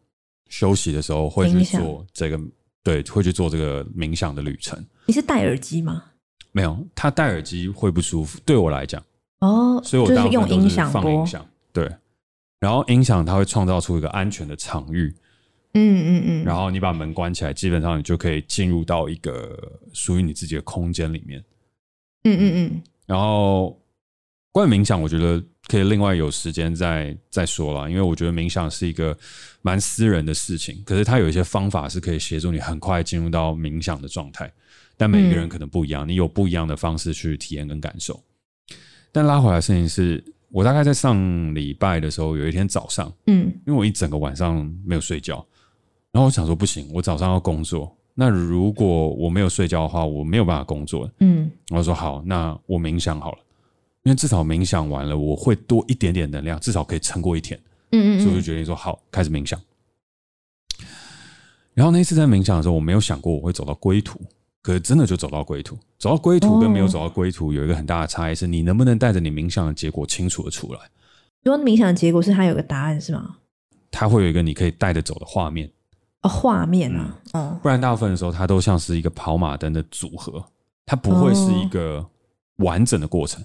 [0.48, 2.40] 休息的时候会去做这个，
[2.82, 4.84] 对，会去做这个冥想的旅程。
[5.06, 6.02] 你是戴耳机吗？
[6.50, 8.38] 没有，他戴耳机会不舒服。
[8.44, 9.00] 对我来讲，
[9.38, 11.46] 哦，所以我大部分都是用音响放音响。
[11.72, 11.88] 对，
[12.58, 15.14] 然后音响它会创造出一个安全的场域，
[15.74, 21.44] 嗯嗯嗯，然后你把门关起来，基本上你就可以进入到一个属于你自己的空间里面，
[22.24, 22.82] 嗯嗯嗯。
[23.06, 23.80] 然后
[24.50, 29.16] 关于冥想，我觉得可以另外有时间再再说了，因为我觉得冥想是一个
[29.62, 34.52] 蛮私人的事情，可是它有一些方法是可以协助你很快进入到冥想的状态，
[34.96, 38.20] 但每一个人可能不一样，你有不一样的方式去体验跟感受。
[39.12, 40.24] 但拉回来的事情是。
[40.50, 45.44] 我大概在上礼拜的时候，有一天早上，嗯，因为我一整个晚上没有睡觉，
[46.10, 53.38] 然后我想说不行，我早上要工作，那如果我没有睡觉的话，我没有办法工作，嗯，我说好，那我冥想好了，
[54.04, 57.60] 因为至少冥想完了，我会多一点点能量，至少可以撑过一天，
[57.92, 59.60] 嗯嗯，所以我就决定说好，开始冥想。
[61.74, 64.18] 然后那一次在冥想的时候，我没有想过我会走到归途。
[64.62, 70.80] 可是真的就走到归途，走到归途跟没有走到归途有一个很大的差异，是你能不能带着你冥想的结果清楚的出来。
[71.44, 73.36] 如果冥想的结果是它有个答案是吗？
[73.90, 75.70] 它会有一个你可以带着走的画面
[76.22, 80.44] 哦，画面啊，嗯，不然大部分的时候它都像是一个跑马灯的组合，
[80.84, 82.04] 它不会是一个
[82.56, 83.42] 完整的过程。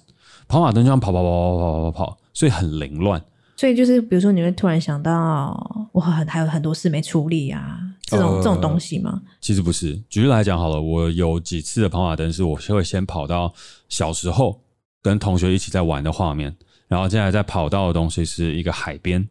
[0.48, 3.22] 跑马灯就像跑跑跑跑跑跑跑，所以很凌乱。
[3.56, 7.80] 所以就是比如说你会突然想到，我很还有很多事没处理啊。
[8.14, 9.20] 这种、呃、这种东西吗？
[9.40, 9.94] 其实不是。
[10.08, 13.52] 举例来讲好了，我有几次的跑马灯是我会先跑到
[13.88, 14.60] 小时候
[15.02, 16.54] 跟同学一起在玩的画面，
[16.88, 19.26] 然后接下来再跑到的东西是一个海边，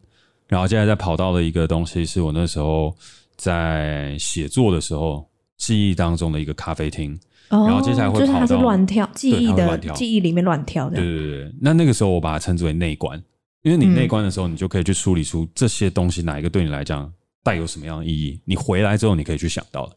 [0.47, 2.95] 然后接下来再跑到的一个东西是我那时候
[3.35, 7.19] 在写作的时候记忆当中的一个咖啡厅。
[7.49, 10.95] 哦，然后接下来会跑到就是它是乱跳记忆的记忆里面乱跳的。
[10.95, 13.21] 对对对，那那个时候我把它称之为内观，
[13.63, 17.11] 因为你内观的时候，你就可以去梳理出这些东西哪一个对你来讲。
[17.43, 18.39] 带有什么样的意义？
[18.45, 19.95] 你回来之后，你可以去想到的。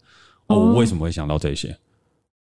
[0.49, 1.77] 哦，我为什么会想到这些？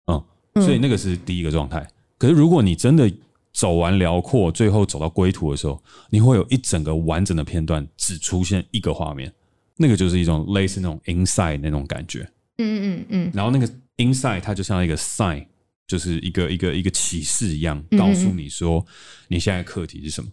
[0.07, 0.23] 嗯，
[0.55, 1.87] 所以那个是第一个状态。
[2.17, 3.11] 可是，如果你真的
[3.53, 9.33] 走完辽阔，最后走到归途的时候，你会有一整个完整的片段，只出现一个画面，
[9.77, 12.29] 那个就是一种类似那种 insight 那种感觉。
[12.57, 13.31] 嗯嗯嗯。
[13.33, 15.45] 然后那个 insight 它就像一个 sign，
[15.87, 18.85] 就是一个一个一个启示一样，告诉你说
[19.29, 20.29] 你现在课题是什么。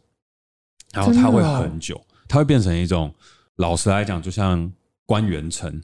[0.93, 3.15] 然后它会很久，它会变成一种。
[3.57, 4.71] 老实来讲，就像
[5.05, 5.83] 观元辰，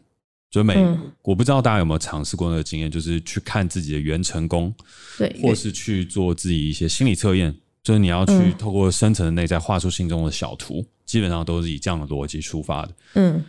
[0.51, 4.75] 就每、嗯、我不知道大家有没有尝试过那个经验，就是去看自己的元成功，
[5.17, 12.95] 对，或是去做自己一些心理测验，就是你要去透过深层的内在画出心中的小图，嗯、基本上都是以这样的逻辑出发的。
[13.15, 13.43] 嗯，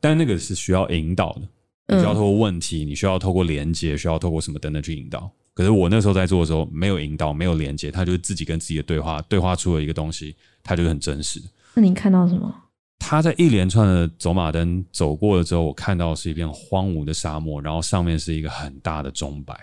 [0.00, 5.30] 但那个是需要引导的，你需要透过问题，你需要透过连接，需要透过什么等等去引导。
[5.54, 11.42] 可是我那时候在做的时候，没有引导，没有连接，他就是自己跟自己的对话，对话出了一个东西，他就是很真实。
[11.74, 12.54] 那您看到什么？
[13.02, 19.58] 他在一连串的走马灯走过了之后，我看到是一片荒芜的沙漠，然后上面是一个很大的钟摆，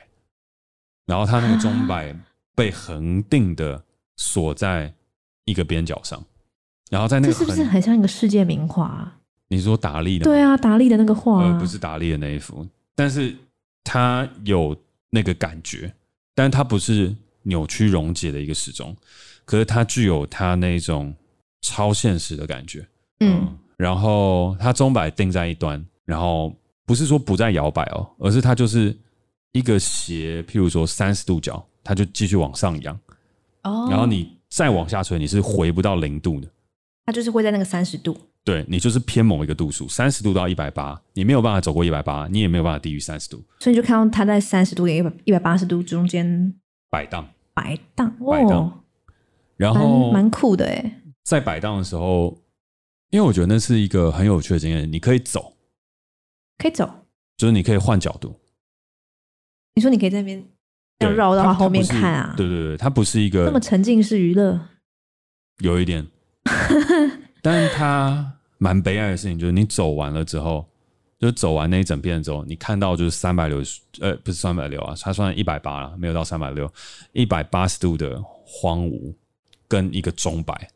[1.06, 2.13] 然后他那个钟摆
[2.56, 3.82] 被恒定的
[4.17, 4.92] 锁在
[5.46, 6.21] 一个边角上，
[6.90, 9.19] 然后在那个这是不是很像一个世界名画啊？
[9.48, 10.25] 你说达利的？
[10.25, 13.33] 对啊，达利的那个画啊，呃，不是达利的那一幅，但是
[13.83, 14.75] 他有
[15.12, 15.94] 那个感觉，
[16.35, 18.94] 但他不是扭曲溶解的一个时钟，
[19.46, 21.15] 可是它具有它那种
[21.62, 22.85] 超现实的感觉。
[23.20, 23.48] 嗯，
[23.78, 26.54] 然后它钟摆定在一端，然后
[26.86, 28.96] 不是说不再摇摆哦，而是它就是
[29.52, 32.98] 一个斜，譬如说三十度角，它就继续往上扬。
[33.63, 36.48] 哦，然后你再往下垂，你是回不到零度的。
[37.06, 38.18] 它就是会在那个三十度。
[38.44, 43.44] 对，你就是偏某一个度数，三十度到一百八，你没有办法走过一百八，你也没有办法低于三十度。
[43.60, 46.54] 所以你就看到它在三十度跟一百一百八十度中间
[46.90, 48.84] 摆荡，摆荡，摆荡。
[49.58, 52.38] 然后蛮酷的哎，在摆荡的时候，
[53.10, 55.55] 因为我觉得那是一个很有趣的经验，你可以走，
[56.58, 56.89] 可以走，
[57.37, 58.39] 就是你可以换角度。
[59.75, 60.43] 你说你可以在那边
[60.99, 62.33] 要绕到后面看啊？
[62.35, 64.60] 对对对，它不是一个那么沉浸式娱乐，
[65.60, 66.08] 有一点，
[67.41, 68.33] 但是它。
[68.60, 70.67] 蛮悲哀的事情就是，你走完了之后，
[71.19, 76.67] 就走完那一整片之后，你看到就是三百六十，呃，不是三百六啊，它算一百八了，没有到三百六，
[77.12, 79.13] 一百八十度的荒芜
[79.67, 80.67] 跟一个钟摆，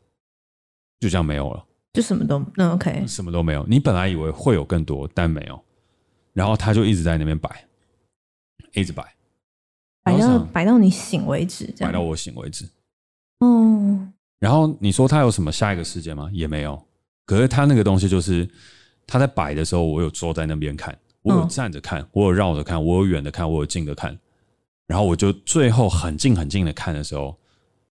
[1.00, 3.66] 就这样没有了，就什么都那 OK，什么都没有。
[3.68, 5.62] 你本来以为会有更多，但没有。
[6.32, 7.66] 然后他就一直在那边摆，
[8.72, 9.04] 一直摆，
[10.02, 12.66] 摆到摆到你醒为止，这样摆到我醒为止。
[13.40, 14.08] 哦。
[14.38, 16.30] 然后你说他有什么下一个事件吗？
[16.32, 16.82] 也没有。
[17.26, 18.48] 可是他那个东西就是
[19.06, 24.18] 他在摆的时候，我有坐在那边看，我有站着看，我有绕着看，我有远的看，我有近的看。
[24.86, 27.38] 然后我就最后很近很近的看的时候，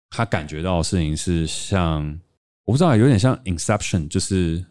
[0.10, 2.18] 他感觉到的事情是像
[2.68, 4.64] 我不知道，有点像 Inception，就是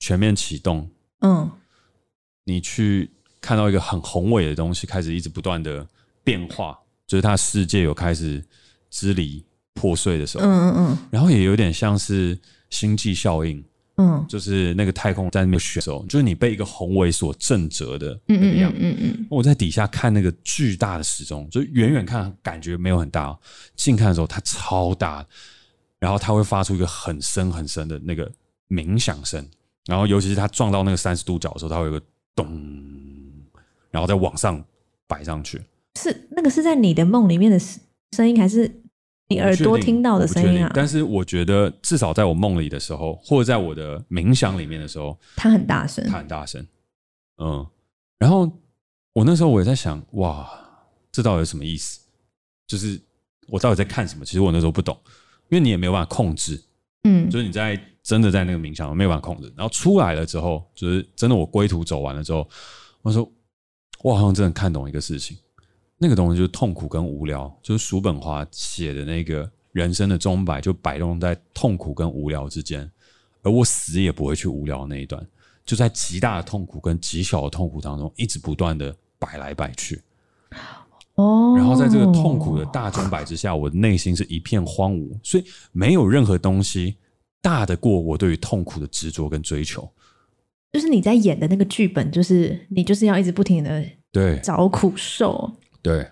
[0.00, 0.90] 全面启动。
[1.20, 1.48] 嗯，
[2.42, 3.08] 你去
[3.40, 5.86] 看到一个很宏伟的东西开始一直不断的
[6.24, 6.76] 变化，
[7.06, 8.44] 就是它世界有开始
[8.90, 10.44] 支离破碎的时候。
[10.44, 10.98] 嗯嗯嗯。
[11.12, 12.36] 然后也有点像是
[12.70, 13.64] 星际效应。
[14.00, 18.72] 嗯，就是那个太空在那边旋走，就是你被一个宏伟所震折的那个样。
[18.76, 19.26] 嗯嗯嗯，嗯。
[19.30, 23.38] 我在底下看那个巨大的时钟，就远远看感觉没有很大，
[23.76, 25.24] 近看的时候它超大，
[25.98, 28.30] 然后它会发出一个很深很深的那个
[28.68, 29.46] 冥想声，
[29.86, 32.02] 然后尤其是它撞到那个三十度角的时候，它会有个
[32.34, 32.46] 咚，
[33.90, 34.64] 然后再往上
[35.06, 35.62] 摆上去。
[35.98, 38.82] 是那个是在你的梦里面的声音还是？
[39.30, 46.66] 你耳朵听到的声音啊，但是我觉得至少在我梦里的时候，或者在我的冥想里面的时候，它很大声，它很大声，
[47.36, 47.66] 嗯。
[48.18, 48.50] 然后
[49.12, 50.48] 我那时候我也在想，哇，
[51.12, 52.00] 这到底是什么意思？
[52.66, 52.98] 就是
[53.48, 54.24] 我到底在看什么？
[54.24, 54.98] 其实我那时候不懂，
[55.48, 56.62] 因为你也没有办法控制，
[57.04, 59.52] 嗯，就是你在真的在那个冥想，没有办法控制。
[59.56, 62.48] 然后出来了之后，就是真的我归途走完了之后，
[63.02, 63.30] 我说，
[64.02, 65.36] 我好像真的看懂一个事情。
[65.98, 72.88] 那个东西就是痛苦跟无聊，就是叔本华写的那个人生的钟摆，就摆动在痛苦跟无聊之间，
[73.42, 75.26] 而我死也不会去无聊那一段，
[75.64, 80.00] 就在极大的痛苦跟极小的痛苦当中，一直不断的摆来摆去。
[81.18, 86.96] 哦，然后在这个痛苦的大钟摆之下，我的内心是一片荒芜，所以没有任何东西
[87.42, 89.88] 大得过我对于痛苦的执着跟追求。
[90.72, 95.50] 就是你在演的那个剧本，就是你就是要一直不停的对找苦受。
[95.82, 96.08] 对，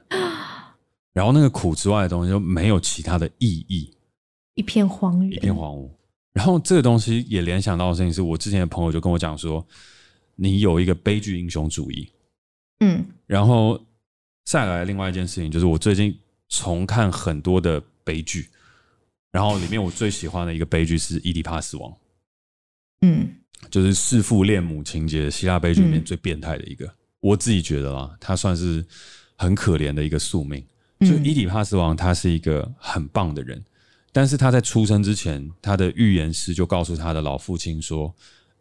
[1.12, 3.94] 然后那个苦之外的东西就没有其他的意义，
[4.54, 5.88] 一片荒原，一片荒芜。
[6.32, 9.64] 然后这个东西也联想到的事情是，我之前的朋友就跟我讲说，
[10.34, 12.10] 你有一个悲剧英雄主义，
[12.80, 13.80] 嗯，然后
[14.46, 16.18] 再来另外一件事情就是，我最近
[16.48, 18.48] 重看很多的悲剧，
[19.30, 21.94] 然后里面我最喜欢的一个悲剧是伊底帕斯王，
[23.02, 23.28] 嗯，
[23.70, 28.82] 就是弑父恋母情节，希腊悲剧里面最变态的一个，嗯、我自己觉得啦，他算是。
[29.38, 30.64] 很可怜的一个宿命，
[31.00, 33.62] 就伊底帕斯王，他是一个很棒的人，
[34.10, 38.14] 但是他在出生之前，他的预言师就告诉他的老父亲说：“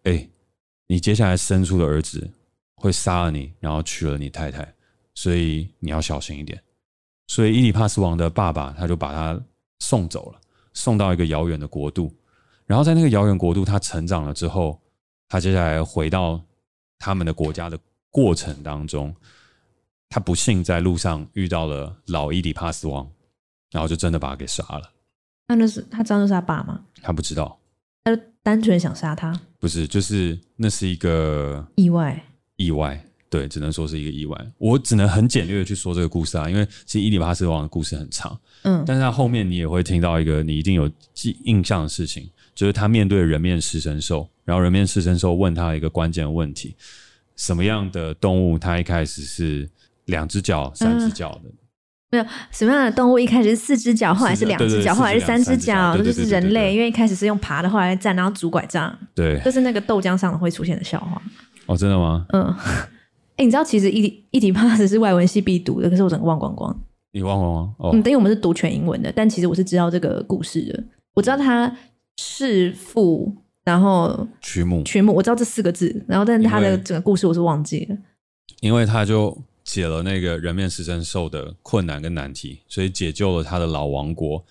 [0.03, 0.27] 哎，
[0.87, 2.29] 你接下来生出的儿子
[2.75, 4.74] 会杀了你，然后娶了你太太，
[5.15, 6.61] 所以你要小心一点。”
[7.27, 9.41] 所以伊里帕斯王的爸爸他就把他
[9.79, 10.39] 送走了，
[10.73, 12.13] 送到一个遥远的国度，
[12.67, 14.79] 然后在那个遥远国度，他成长了之后，
[15.27, 16.39] 他接下来回到
[16.99, 17.79] 他们的国家的
[18.11, 19.13] 过程当中。
[20.07, 23.09] 他不幸在路上遇到了老伊底帕斯王，
[23.71, 24.91] 然后就真的把他给杀了。
[25.47, 26.85] 那那是他知道那是他爸吗？
[27.01, 27.59] 他不知道，
[28.03, 29.37] 他就单纯想杀他。
[29.59, 32.23] 不是，就是那是一个意外。
[32.55, 34.37] 意外，对，只能说是一个意外。
[34.57, 38.37] 我只能很简略的去说这个故事啊，因为其实伊底帕斯王的故事很长。
[38.63, 46.75] 嗯，但是他后面你也会听到一个你一定有记印象的事情，就是他面对人面狮身兽，然后人面狮身兽问他一个关键的问题：
[47.35, 48.57] 什么样的动物？
[48.57, 49.69] 他一开始是。
[50.05, 51.49] 两只脚、三只脚的，
[52.13, 56.75] 没有什么样的动物一开始是四只脚，后来是两只脚，后来是三只脚，这就是人类。
[56.75, 58.95] 因为一开始是用爬的，后来站，然后拄拐杖。
[59.15, 61.19] 对，就是那个豆浆上会出现的笑话。
[61.65, 62.27] 哦，真的吗？
[62.33, 62.55] 嗯，
[63.35, 66.75] 哎、欸，你知道其实伊伊底帕斯是外文系必读的，可是我整个忘光光。
[67.11, 67.75] 你忘光光？
[67.77, 70.83] 哦，嗯，等于我们是读全英文的，但其实我是知道这个故事的。
[71.13, 71.71] 我知道他
[72.17, 73.33] 弑父，
[73.63, 77.97] 然后娶母，娶母，我知道这四个字，然后但是他的整个故事我是忘记了，
[78.61, 79.37] 因为他就。
[79.65, 84.45] 解了那个人面狮身兽的困难跟难题，所以解救了他的老王国。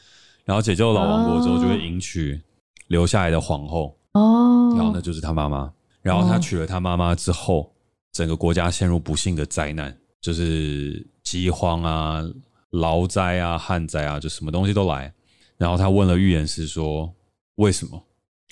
[0.45, 2.43] 然后解救了老王国之后，就会迎娶
[2.89, 5.73] 留下来的皇后哦，然后那就是他妈妈。
[6.03, 7.74] 然后他娶了他妈妈之后，
[8.15, 12.23] 整个国家陷入不幸的灾难，就是饥荒啊、
[12.71, 15.13] 劳灾啊、旱灾啊，就什么东西都来。
[15.59, 17.13] 然后他问了预言师说
[17.57, 18.01] ：“为什么？”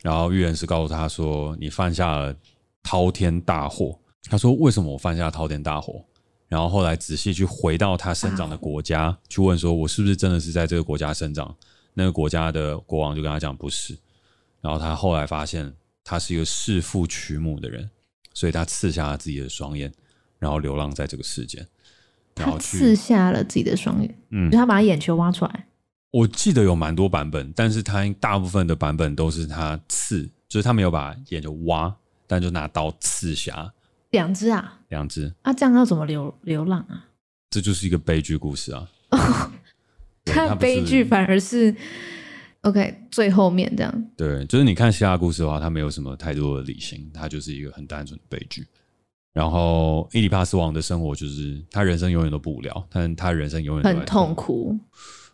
[0.02, 2.34] 然后预言师告诉他说：“你犯下了
[2.82, 3.96] 滔天大祸。”
[4.28, 6.04] 他说：“为什么我犯下滔天大祸？”
[6.48, 11.56] 然后后来仔细去回到他生长的国家，去问说：“我是不是真的是在这个国家生长？”
[11.94, 13.96] 那个国家的国王就跟他讲：“不是。”
[14.60, 17.88] 然后他后来发现他是一个弑父娶母的人，
[18.34, 19.92] 所以他刺瞎了自己的双眼，
[20.38, 21.66] 然后流浪在这个世间。
[22.34, 25.66] 然后他刺瞎了自己的双眼，嗯，就他把他眼球挖出来。
[26.10, 31.94] 我记得有蛮多版本，但是他大部分的版本都是他刺，就是他没有把眼球挖，
[32.26, 33.72] 但就拿刀刺瞎。
[34.10, 37.08] 两只啊，两只啊，这样要怎么流流浪啊？
[37.50, 38.88] 这就是一个悲剧故事啊！
[40.24, 41.74] 看悲剧反而是
[42.62, 44.10] OK，最后面这样。
[44.16, 48.66] 对，就是你看希腊故事的话，它没有什么太多的理性，它就是一个很单纯的悲剧。
[49.32, 54.78] 然后伊底帕斯王的生活就是他人生永远都不无聊，但他人生永远很痛苦。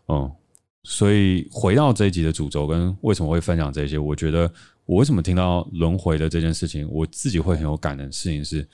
[0.09, 0.31] 嗯，
[0.85, 4.53] 所以回到这一集的主轴跟为什么会分享这些，我觉得。
[4.89, 8.67] 我为什么听到轮回的这件事情，我自己会很有感的事情是，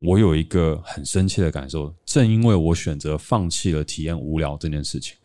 [0.00, 1.90] 我有一个很深切的感受。
[2.04, 5.16] 正因为我选择放弃了体验无聊这件事情，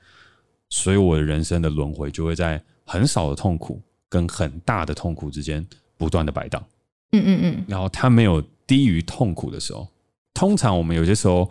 [0.69, 3.79] 所以我的人生的轮回就会在很少的痛苦
[4.09, 5.63] 跟很大的痛苦之间
[5.97, 6.63] 不断的摆荡。
[7.11, 7.65] 嗯嗯嗯。
[7.67, 9.87] 然后它没有低于痛苦的时候。
[10.33, 11.49] 通常我们有些时候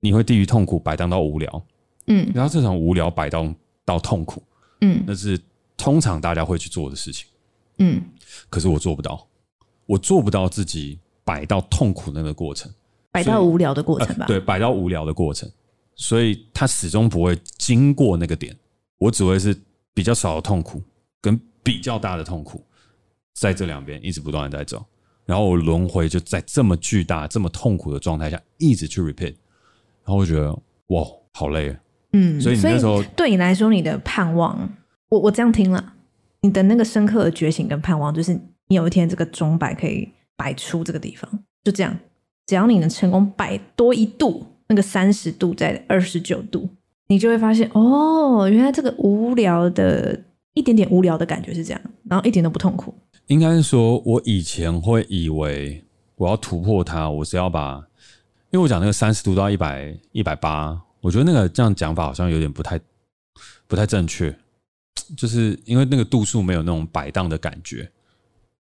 [0.00, 1.66] 你会低于痛苦摆荡到无聊。
[2.06, 2.30] 嗯。
[2.32, 4.42] 然后这种无聊摆荡到痛苦。
[4.80, 5.02] 嗯。
[5.06, 5.38] 那是
[5.76, 7.26] 通常大家会去做的事情。
[7.78, 8.00] 嗯。
[8.48, 9.26] 可是我做不到，
[9.86, 12.72] 我做不到自己摆到痛苦那个过程，
[13.10, 14.26] 摆到无聊的过程吧？
[14.26, 15.50] 呃、对，摆到无聊的过程，
[15.94, 18.56] 所以它始终不会经过那个点，
[18.98, 19.58] 我只会是
[19.96, 20.82] 比较少的痛苦
[21.22, 22.62] 跟比较大的痛苦，
[23.32, 24.84] 在这两边一直不断的在走，
[25.24, 29.34] 然后我轮回就在这么巨大、这么痛苦的状态下一直去 repeat，
[30.04, 30.52] 然后我觉得
[30.88, 31.80] 哇，好累啊！
[32.12, 34.70] 嗯，所以你那时候对你来说，你的盼望，
[35.08, 35.94] 我我这样听了。
[36.42, 38.34] 你的那个深刻的觉醒跟盼望，就是
[38.68, 41.98] 你有一天这个钟摆可以摆出这个地方，就这样。
[42.44, 46.68] 只要你能成功摆多一度，那个三十度在二十九度，
[47.08, 50.18] 你就会发现哦，原来这个无聊的
[50.54, 52.94] 一点点无聊的感觉是这样，然后一点都不痛苦。
[53.26, 55.84] 应该是说，我以前会以为
[56.16, 57.76] 我要突破它，我是要把，
[58.50, 62.80] 因为我讲那个三十度到一百一百八，我觉得那个这样讲法好像有点不太
[63.66, 64.36] 不太正确。
[65.16, 67.88] 就是因为那个度数没有那种摆荡的感觉，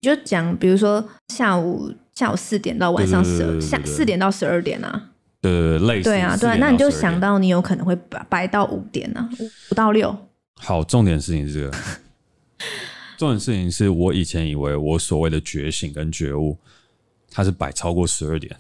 [0.02, 5.12] 就讲比如说下午下午四点到晚上十二下四点到十二点啊，
[5.44, 9.30] 对对对，类似对啊对啊，那你就想到你有可能会摆摆到五点啊，
[9.70, 10.16] 五到六。
[10.56, 11.78] 好，重点事情是这个，
[13.20, 16.58] 重点事情是我以前以为我所谓的觉醒跟觉悟，
[17.30, 18.56] 它是摆超过十二点，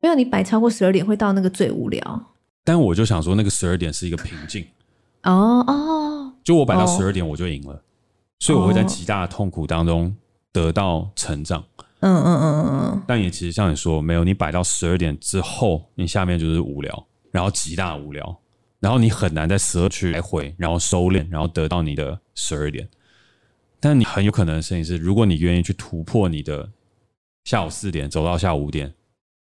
[0.00, 2.32] 没有你摆超过十二点会到那个最无聊，
[2.62, 4.64] 但我就想说那个十二点是一个瓶颈，
[5.24, 6.32] 哦哦。
[6.44, 7.80] 就我摆到十二点我就赢了，oh.
[8.38, 10.16] 所以我会在极大的痛苦当中
[10.52, 11.64] 得到成长。
[12.00, 13.02] 嗯嗯嗯嗯嗯。
[13.06, 18.40] 但也其实像你说，没有你摆到十二点之后，你下面就是无聊，然后极大无聊，
[18.80, 22.88] 然后你很难在十二去来回，然后收敛，然后得到你的十二点。
[23.80, 26.68] 但你很有可能的事情是，如果你愿意去突破你的
[27.44, 28.92] 下午四点，走到下午五点，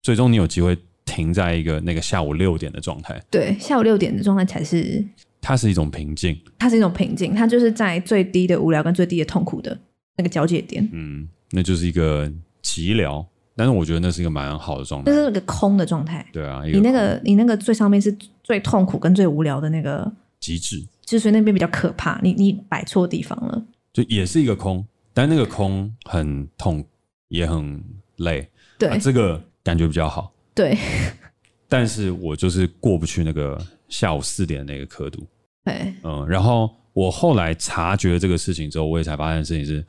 [0.02, 3.22] 最终你有机会停在一个那个下午六点的状态。
[3.32, 5.06] 对，下午六点的状态才是。
[5.42, 9.80] 它是一种平静，它是一种平静，它就是在最低的无聊跟最低的痛苦的
[10.18, 10.90] 那个交界点。
[10.92, 12.28] 嗯，那就是一个
[12.64, 13.26] 寂寥，
[13.56, 16.26] 但是我觉得那是一个蛮好的状态，那是一个空的状态。
[16.34, 22.20] 对啊，你那个你那个最上面是最痛苦跟最无聊的那个极致，就所以那边比较可怕。
[22.22, 26.84] 你你摆错地方了，就也是一个空，但那个空很痛，
[27.30, 27.84] 也很
[28.18, 28.50] 累。
[28.78, 30.34] 对，啊，这个感觉比较好。
[30.54, 30.78] 对，
[31.70, 35.26] 但是我就是过不去那个下午四点那个刻度。
[35.64, 39.86] 对，嗯，然后我后来察觉这个事情之后，我也才发现事情是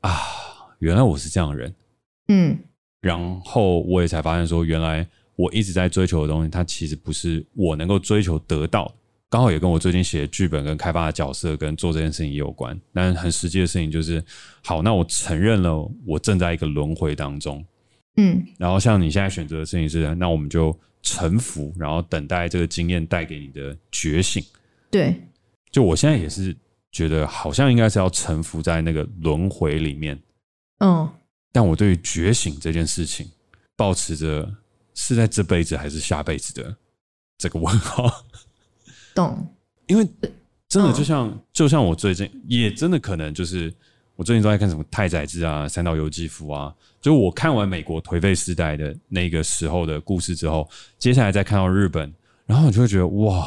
[0.00, 0.16] 啊，
[0.78, 1.74] 原来我是这样的人，
[2.28, 2.58] 嗯，
[3.00, 5.06] 然后我也才发现说，原来
[5.36, 8.94] 我一直在追求的东西，它其实不是我能够追求得到，
[9.28, 12.78] 刚好也跟我最近写的剧本跟开发的角色跟做这件事情也有关。
[12.92, 14.24] 但很实际的事情就是，
[14.62, 17.64] 好，那我承认了，我正在一个轮回当中，
[18.16, 24.42] 嗯，然后像你现在选择的事情是，那我们就臣服，然后等待这个经验带给你的觉醒。
[24.90, 25.14] 对，
[25.70, 26.56] 就我现在也是
[26.90, 30.18] 觉得，好像应该是要臣服在那个轮回里面。
[30.78, 31.08] 嗯，
[31.52, 33.30] 但我对于觉醒这件事情，
[33.76, 34.48] 保持着
[34.94, 36.76] 是在这辈子还是下辈子的
[37.36, 38.24] 这个问号。
[39.14, 39.54] 懂？
[39.88, 40.06] 因为
[40.68, 43.72] 真的就像，就像我最近也真的可能就是
[44.16, 46.74] 我最近都在看什么太宰治啊、三岛由纪夫啊。
[47.00, 50.68] 就我看完美国颓废时代的那个时候的故事之后，
[50.98, 52.12] 接下来再看到日本，
[52.44, 53.46] 然后你就会觉得哇，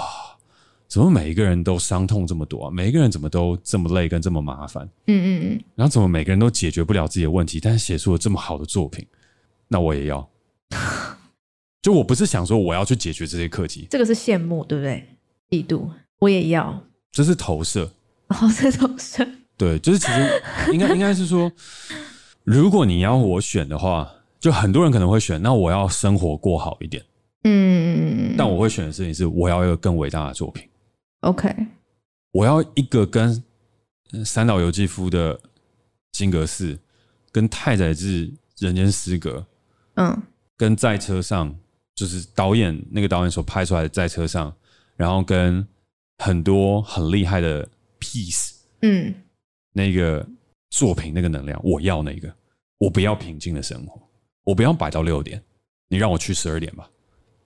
[0.91, 2.69] 怎么每一个人都伤痛这么多啊？
[2.69, 4.85] 每一个人怎么都这么累跟这么麻烦？
[5.07, 5.63] 嗯嗯嗯。
[5.73, 9.07] 然后怎么每个人都解决不了自己的问题，但是写出了这么好的作品，
[9.69, 10.29] 那我也要。
[11.81, 15.07] 就我不是想说我要去解决这些课题，这个是羡慕，对不对？
[15.49, 15.87] 嫉妒，
[16.19, 16.83] 我也要。
[17.13, 17.89] 这是投射。
[18.27, 19.25] 哦，是投射。
[19.55, 21.49] 对，就是其实应该 应该是说，
[22.43, 24.11] 如果你要我选的话，
[24.41, 27.01] 就很多人可能会选，那我要生活过好一点。
[27.45, 30.67] 嗯，但我会选的事情是，我要一个更伟大的作品。
[31.21, 31.49] OK，
[32.31, 33.43] 我要一个跟
[34.25, 35.37] 三岛由纪夫的
[36.11, 36.73] 《金阁寺》，
[37.31, 38.27] 跟太宰治
[38.59, 39.39] 《人间失格》，
[39.95, 40.21] 嗯，
[40.57, 41.55] 跟在车上，
[41.95, 44.53] 就是导演那个导演所拍出来的在车上，
[44.95, 45.67] 然后跟
[46.17, 47.67] 很多很厉害的
[47.99, 49.13] piece，嗯。
[49.73, 50.27] 那个
[50.69, 52.29] 作品，那个能量，我要那个，
[52.77, 54.01] 我不要平静的生活，
[54.43, 55.41] 我不要摆到六点，
[55.87, 56.89] 你让我去十二点吧。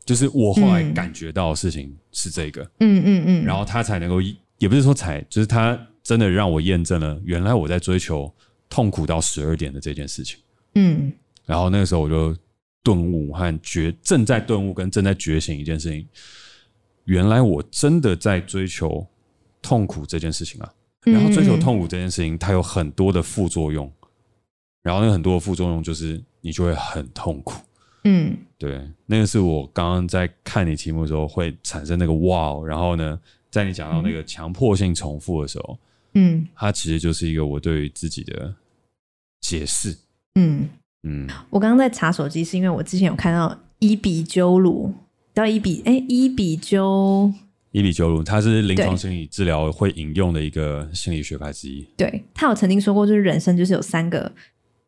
[0.05, 4.21] 就是我后来感觉到的事情是这个，嗯嗯嗯，然后他才能够，
[4.59, 8.31] 也不是说才，就是他真的让我验证了，原来我在追求
[8.69, 10.39] 痛苦到十二点的这件事情，
[10.75, 11.11] 嗯，
[11.45, 12.37] 然后那个时候我就
[12.83, 16.07] 顿悟和觉，正在顿悟跟正在觉醒一件事情，
[17.05, 19.05] 原来我真的在追求
[19.61, 20.71] 痛苦这件事情啊。
[21.05, 23.91] 然后追求痛苦这件事情，它有很多的副作用，
[24.81, 27.61] 然后那很多的副作用就是你就会很痛苦。
[28.05, 33.19] 嗯，对，那个是我刚刚在看你题目的时候会产生那个哇，然后呢，
[33.51, 35.77] 在你讲到那个强迫性重复的时候，
[36.13, 38.53] 嗯，它其实就是一个我对于自己的
[39.41, 39.97] 解释。
[40.35, 40.69] 嗯
[41.03, 44.93] 嗯，我刚刚在查手机，是因为我之前有看到伊比鸠鲁，
[45.33, 47.33] 叫伊比，哎，伊比鸠。
[47.71, 51.85] 伊比鸠鲁，他是临床心理治疗会引用的一个心理学派之一。
[51.97, 54.31] 对，他有曾经说过，就是人生就是有三个，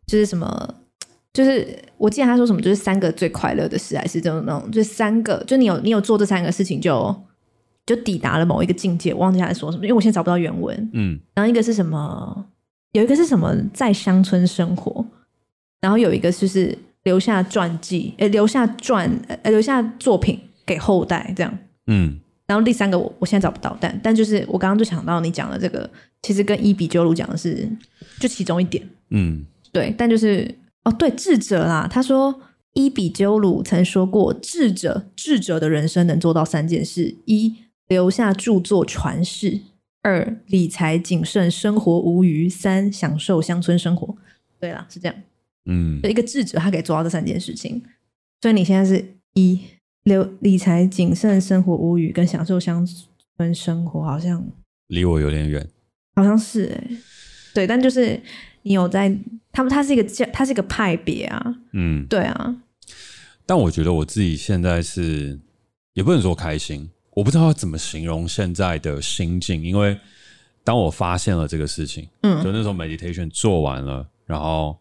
[0.05, 0.76] 就是什么，
[1.38, 1.68] 就是
[1.98, 7.16] 我记得他说什么，就是三个最快乐的事，还是这种那种，就是三个，就你有你有做这三个事情就，
[7.86, 9.14] 就就抵达了某一个境界。
[9.14, 10.90] 我忘记他在说什么，因为我现在找不到原文。
[10.94, 12.44] 嗯，然后一个是什么？
[12.94, 13.56] 有一个是什么？
[13.72, 15.06] 在乡村生活，
[15.80, 19.08] 然后有一个就是留下传记，呃，留下传，
[19.44, 21.56] 呃，留下作品给后代，这样。
[21.86, 22.20] 嗯。
[22.48, 25.88] 然后第三个我我现在找不到，但但就是我刚刚就想到你讲的这个，
[26.24, 27.70] 其实跟伊比鸠鲁讲的是
[28.20, 30.50] 就其中一点，嗯，对，但就是
[30.88, 32.42] 哦，对，智者啦，他说
[32.74, 37.56] 伊比鸠鲁曾说过，智者智者的人生能做到三件事：一
[37.88, 39.64] 留下著作传世；
[40.02, 44.16] 二理财谨慎，生活无余；三享受乡村生活。
[44.60, 45.16] 对啦，是这样，
[45.66, 47.84] 嗯，就一个智者他可以做到这三件事情，
[48.42, 49.60] 所以你现在是一。
[50.04, 52.88] 留理财谨慎，生活无余，跟享受乡
[53.36, 54.42] 村生活，好像
[54.88, 55.68] 离我有点远。
[56.16, 56.98] 好像是哎、欸，
[57.54, 58.18] 对，但就是
[58.68, 59.09] 你有在
[59.51, 62.55] 他们，他是一个叫，他是一个派别啊，嗯，对啊。
[63.45, 65.39] 但我觉得我自己现在是
[65.93, 69.97] 也不能说开心，我不知道要怎么形容现在的心境，因为
[70.63, 74.78] 当我发现了这个事情，嗯，就那时候 meditation 做完了，然后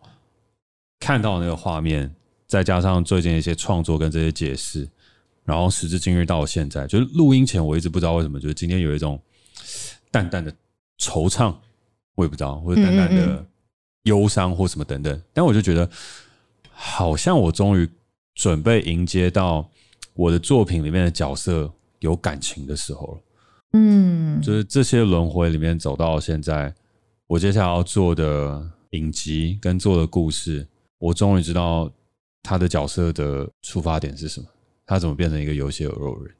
[0.98, 2.12] 看到那个画面，
[2.46, 4.88] 再加上最近一些创作跟这些解释。
[5.44, 9.16] 然后时至今日到现在，就是录音前我一直不知道为什么，就是今天有一种
[10.10, 10.52] 淡淡的
[10.98, 11.54] 惆怅，
[12.16, 13.46] 我也不知道，或者淡淡的
[14.06, 15.22] 忧伤或什么等等。
[15.32, 15.88] 但我就觉得，
[16.72, 17.88] 好像我终于
[18.34, 19.70] 准备迎接到
[20.14, 23.20] 我的作品里面的角色有感情的时候了。
[23.74, 26.74] 嗯，就是这些轮回里面走到现在，
[27.26, 30.66] 我接下来要做的影集跟做的故事，
[30.98, 31.92] 我终于知道
[32.42, 34.46] 他的角色的出发点是什么。
[34.86, 36.34] 他怎么变成一个有血有肉的人？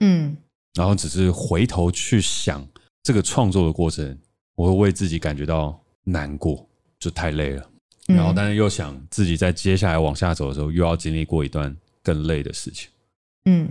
[0.00, 0.36] 嗯，
[0.74, 2.66] 然后只是回头去想
[3.02, 4.18] 这个创作的过程，
[4.56, 6.68] 我会为自己感觉到难过，
[7.02, 7.68] 就太累了。
[8.06, 12.88] 然后，但是又想自己在接下来往下走的时候，又要经历过一段更累的事情。
[13.46, 13.68] 嗯，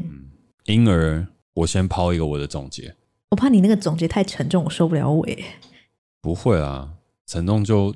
[0.65, 2.93] 因而我先抛一个我的总结。
[3.29, 5.45] 我怕你那个总结太沉重，我受不了尾。
[6.21, 6.89] 不会啊，
[7.25, 7.95] 沉重就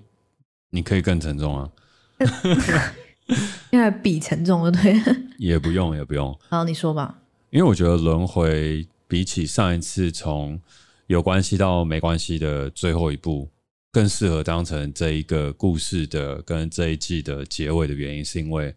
[0.69, 1.69] 你可以更沉重啊。
[3.71, 4.95] 因为比沉重的对，
[5.37, 6.37] 也不用也不用。
[6.49, 7.19] 好，你说吧。
[7.49, 10.59] 因为我觉得轮回比起上一次从
[11.07, 13.49] 有关系到没关系的最后一部，
[13.95, 18.75] 更适合当成这一个故事的跟这一季的结尾的原因，是因为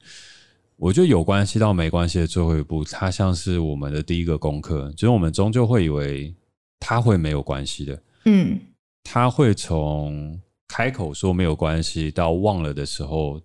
[0.77, 6.33] 我觉得有关系到没关系的最后一步，它像是我们的第一个功课，就是我们终究会以为
[6.79, 8.01] 它会没有关系的。
[8.27, 8.61] 嗯，
[9.03, 13.43] 它会从开口说没有关系到忘了的时候。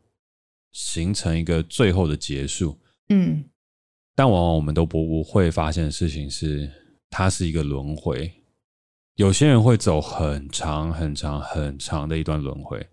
[0.75, 2.75] 形成一个最后的结束，
[3.09, 3.43] 嗯，
[4.15, 6.67] 但往往我们都不会发现的事情是，
[7.11, 8.33] 它是一个轮回，
[9.15, 12.83] 有些人会走很长很长很长的一段轮回，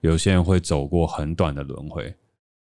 [0.00, 2.14] 有些人会走过很短的轮回。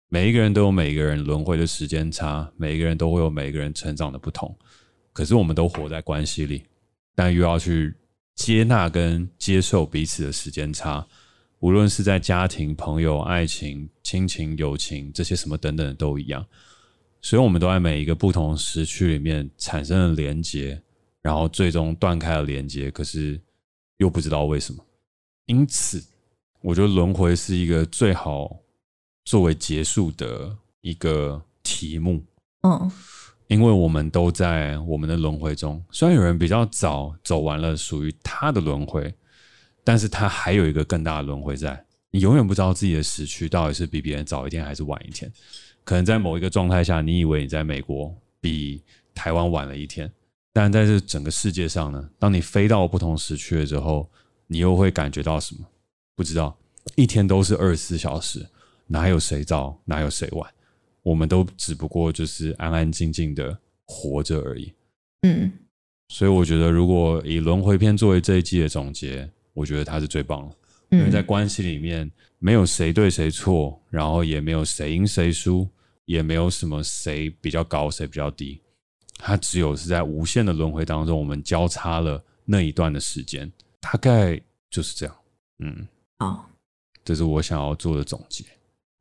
[0.09, 4.53] 每一个人都有每一个人轮回的时间差，每一个人都会有每一个人成长的不同。
[5.13, 6.65] 可是我们都活在关系里，
[7.15, 7.95] 但又要去
[8.35, 11.07] 接纳跟接受彼此的时间差。
[11.59, 16.45] 无论是在家庭、朋友、爱情、亲情、友情这些什么等等的都一样。
[17.21, 20.81] 所以，我们都在每一个不同时区里面产生了连接，
[21.21, 23.39] 然后最终断开了连接，可是
[23.97, 24.83] 又不知道为什么。
[25.45, 26.03] 因此，
[26.61, 28.57] 我觉得轮回是一个最好
[29.25, 32.23] 作为结束的一个题目。
[32.63, 32.91] 嗯，
[33.47, 39.13] 因为我们都在我们的轮回中，虽然有人比较早走完了属于他的轮回，
[39.83, 41.85] 但是他还有一个更大的轮回在。
[42.11, 45.31] 你永远不知道自己的时区到底是比别人早一天还是晚一天。
[45.83, 48.83] 可能在某一个状态下，你以为你在美国比
[49.15, 50.11] 台湾晚了一天，
[50.53, 54.09] 但在这整个世界上呢，当你飞到不同时区了之后，
[54.47, 55.65] 你又会感觉到什么？
[56.15, 56.57] 不知道，
[56.95, 58.45] 一天都是二十四小时，
[58.87, 60.53] 哪有谁早，哪有谁晚？
[61.03, 64.73] 我们都只不过就是安安静静的活着而已。
[65.21, 65.51] 嗯，
[66.09, 70.55] 所以我觉得，如果以轮回篇作为这一季的总结，我觉得它是最棒的。
[70.89, 75.65] 因为在关系里面，没有谁对谁错，然后也没有谁赢谁输，
[76.03, 78.61] 也没有什么谁比较高谁比较低，
[79.23, 85.15] 它只有是在无限的轮回当中，我们交叉了那一段的时间，大概就是这样。
[85.59, 85.87] 嗯，
[86.19, 86.49] 好，
[87.05, 88.43] 这是我想要做的总结。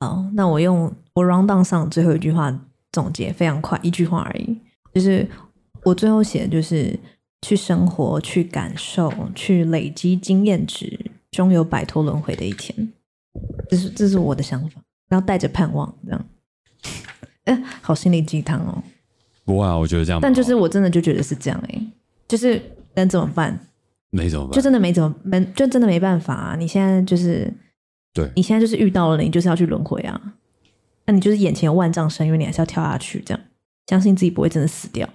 [0.01, 2.57] 好，那我用我 rundown 上最后一句话
[2.93, 4.59] 总结，非常快，一句话而已，
[4.95, 5.29] 就是
[5.85, 6.99] 我最后写的就是
[7.43, 11.11] 去生活、去感受、去累积经验值。
[11.31, 12.93] 终有摆脱轮回的一天，
[13.69, 16.27] 这是这是我的想法，然后带着盼望，这样，
[17.45, 18.83] 哎， 好心灵鸡汤哦。
[19.51, 21.87] 不会啊，我觉得这样，但就是我真的就觉得是这样哎、欸，
[22.29, 22.61] 就是
[22.95, 23.59] 能怎么办？
[24.11, 26.57] 没怎么办，就真的没怎么没，就真的没办法啊！
[26.57, 27.53] 你现在就是，
[28.15, 30.21] 对，你现在就是遇到了，你就是要去轮回啊。
[31.07, 33.41] 那你就是眼前有万丈深渊，你还是要跳下去，这样，
[33.89, 35.09] 相信自己不会真的死掉。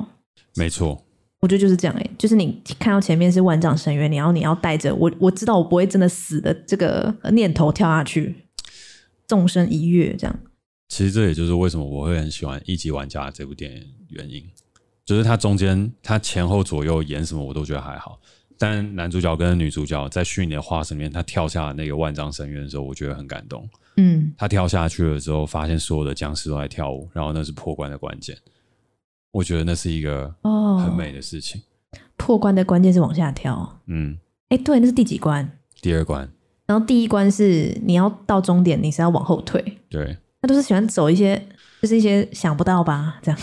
[0.55, 1.01] 没错。
[1.41, 8.35] 我觉得就是这样哎、欸，就是你看到前面是万丈深渊，你要你要带着我，我知道我不会真的死的这个念头跳下去，
[9.27, 10.39] 纵身一跃这样。
[10.87, 14.43] 其实这也就是为什么我会很喜欢《一级玩家》这部电影原因，
[15.03, 18.19] 就是它中间它前后左右演什么我都觉得还好，
[18.57, 23.67] 但男主角跟女主角在虚拟的化身里面，他跳下那个万丈深渊的时候，我觉得很感动。
[23.97, 28.37] 嗯，他跳下去了之后，发现所有的僵尸都在跳舞，然后那是破关的关键。
[29.31, 31.61] 我觉得那是一个哦很美的事情。
[31.91, 33.81] 哦、破关的关键是往下跳。
[33.87, 34.17] 嗯，
[34.49, 35.59] 哎，对，那是第几关？
[35.81, 36.29] 第二关。
[36.65, 39.63] 然后第一关是你要到终点，你是要往后退。
[39.89, 41.35] 对，他都是喜欢走一些，
[41.81, 43.39] 就是一些想不到吧，这样。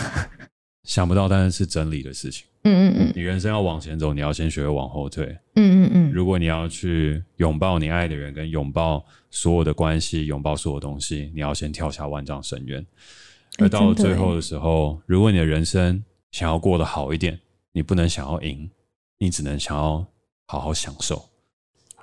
[0.85, 2.47] 想不到，但是是真理的事情。
[2.63, 3.13] 嗯嗯嗯。
[3.17, 5.27] 你人生要往前走，你要先学会往后退。
[5.57, 6.13] 嗯嗯嗯。
[6.13, 12.87] 如果你要去拥抱你爱的人，跟拥抱所有的关系，拥抱所有东西，你要先跳下万丈深渊。
[13.59, 16.01] 而到了最后的时候，如果你的人生
[16.31, 17.37] 想要过得好一点，
[17.73, 18.71] 你不能想要赢，
[19.19, 20.07] 你只能想要
[20.47, 21.21] 好好享受。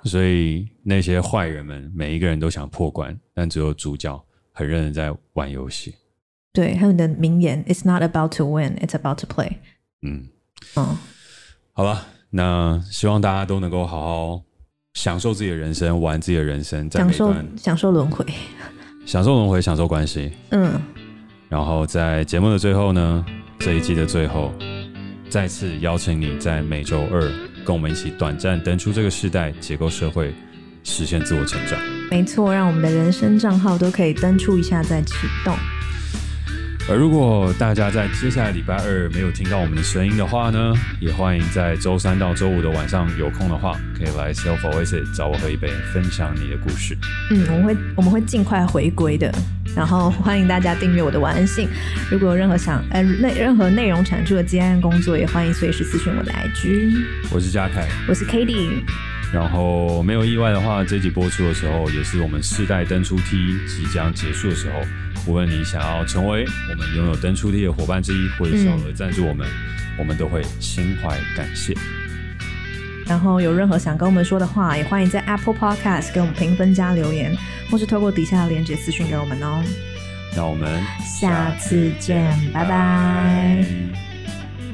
[0.04, 4.22] 所以那些坏人们，每一个人都想破关，但只有主角
[4.60, 5.94] 很认真在玩游戏。
[6.52, 9.52] 对，还有你的名言：“It's not about to win, it's about to play。”
[10.02, 10.28] 嗯，
[10.76, 10.98] 嗯，
[11.72, 14.42] 好吧，那希望大家都能够好好
[14.92, 18.26] 享受自己的人生，玩自己的人生，在享受享受轮回，
[19.06, 20.30] 享受轮回，享受关系。
[20.50, 20.78] 嗯。
[21.48, 23.24] 然后在节目的最后呢，
[23.58, 24.52] 这一季的最后，
[25.30, 27.22] 再次邀请你在每周二
[27.64, 30.34] 跟我们一起短暂登出这个时代，解构社会，
[30.84, 31.99] 实现自我成长。
[32.10, 35.54] 没错，让我们的人生账号都可以登出一下再启动。
[36.88, 46.98] 而如果大家在接下来礼拜二没有听到我们的声音的话呢，也欢迎在周三到周五的晚上有空的话，可以来 Self Oasis 找我喝一杯，分享你的故事。
[47.30, 49.32] 嗯，我们会我们会尽快回归的。
[49.76, 51.68] 然后欢迎大家订阅我的晚安信。
[52.10, 57.04] 如果有任何想呃内任何内容产出的接案工作，也欢迎随时私讯我的 IG。
[57.30, 58.82] 我是嘉凯，我是 Cady。
[59.32, 64.80] 然后没有意外的话，这集播出的时候，也是我们世代登出 T 即将结束的时候。
[65.26, 71.74] 无论你想要成为我们拥有登出 T 的伙伴之一，或者小额赞助我们，嗯，我们都会心怀感谢。
[73.06, 77.36] 然后有任何想跟我们说的话，也欢迎在 Apple Podcast 给我们评分加留言，
[77.70, 79.62] 或是透过底下的链接私讯给我们哦。
[80.34, 84.09] 那我们下次见，拜拜。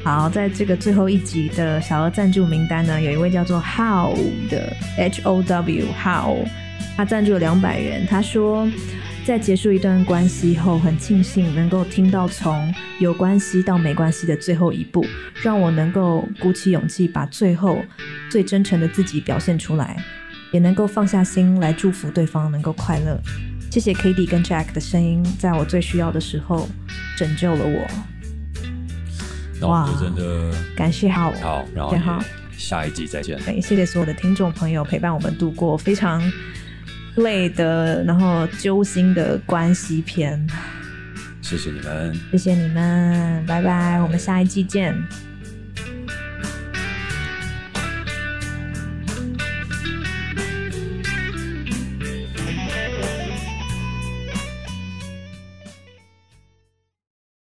[0.07, 4.15] 好，在这个最后一集的小额赞助名单呢，有一位叫做 How
[4.49, 6.47] 的 H O W How，
[6.97, 8.69] 他赞助了两百元，他说。
[9.25, 15.05] 在结束一段关系后，很庆幸能够听到从有关系到没关系的最后一步，
[15.43, 17.81] 让我能够鼓起勇气把最后
[18.31, 19.97] 最真诚的自己表现出来，
[20.53, 23.19] 也能够放下心来祝福对方能够快乐。
[23.69, 26.69] 谢谢 K D 跟 Jack 的声音，在我最需要的时候
[27.19, 28.16] 拯救了我。
[29.63, 32.19] 哇，真的感谢好，好，然后，
[32.57, 33.39] 下一集再见。
[33.45, 36.23] 对，谢谢所有的听众朋友陪伴我们度过非常
[37.17, 40.47] 累的，然后揪心的关系篇。
[41.41, 44.95] 谢谢你们，谢谢你们，拜拜，我们下一季见。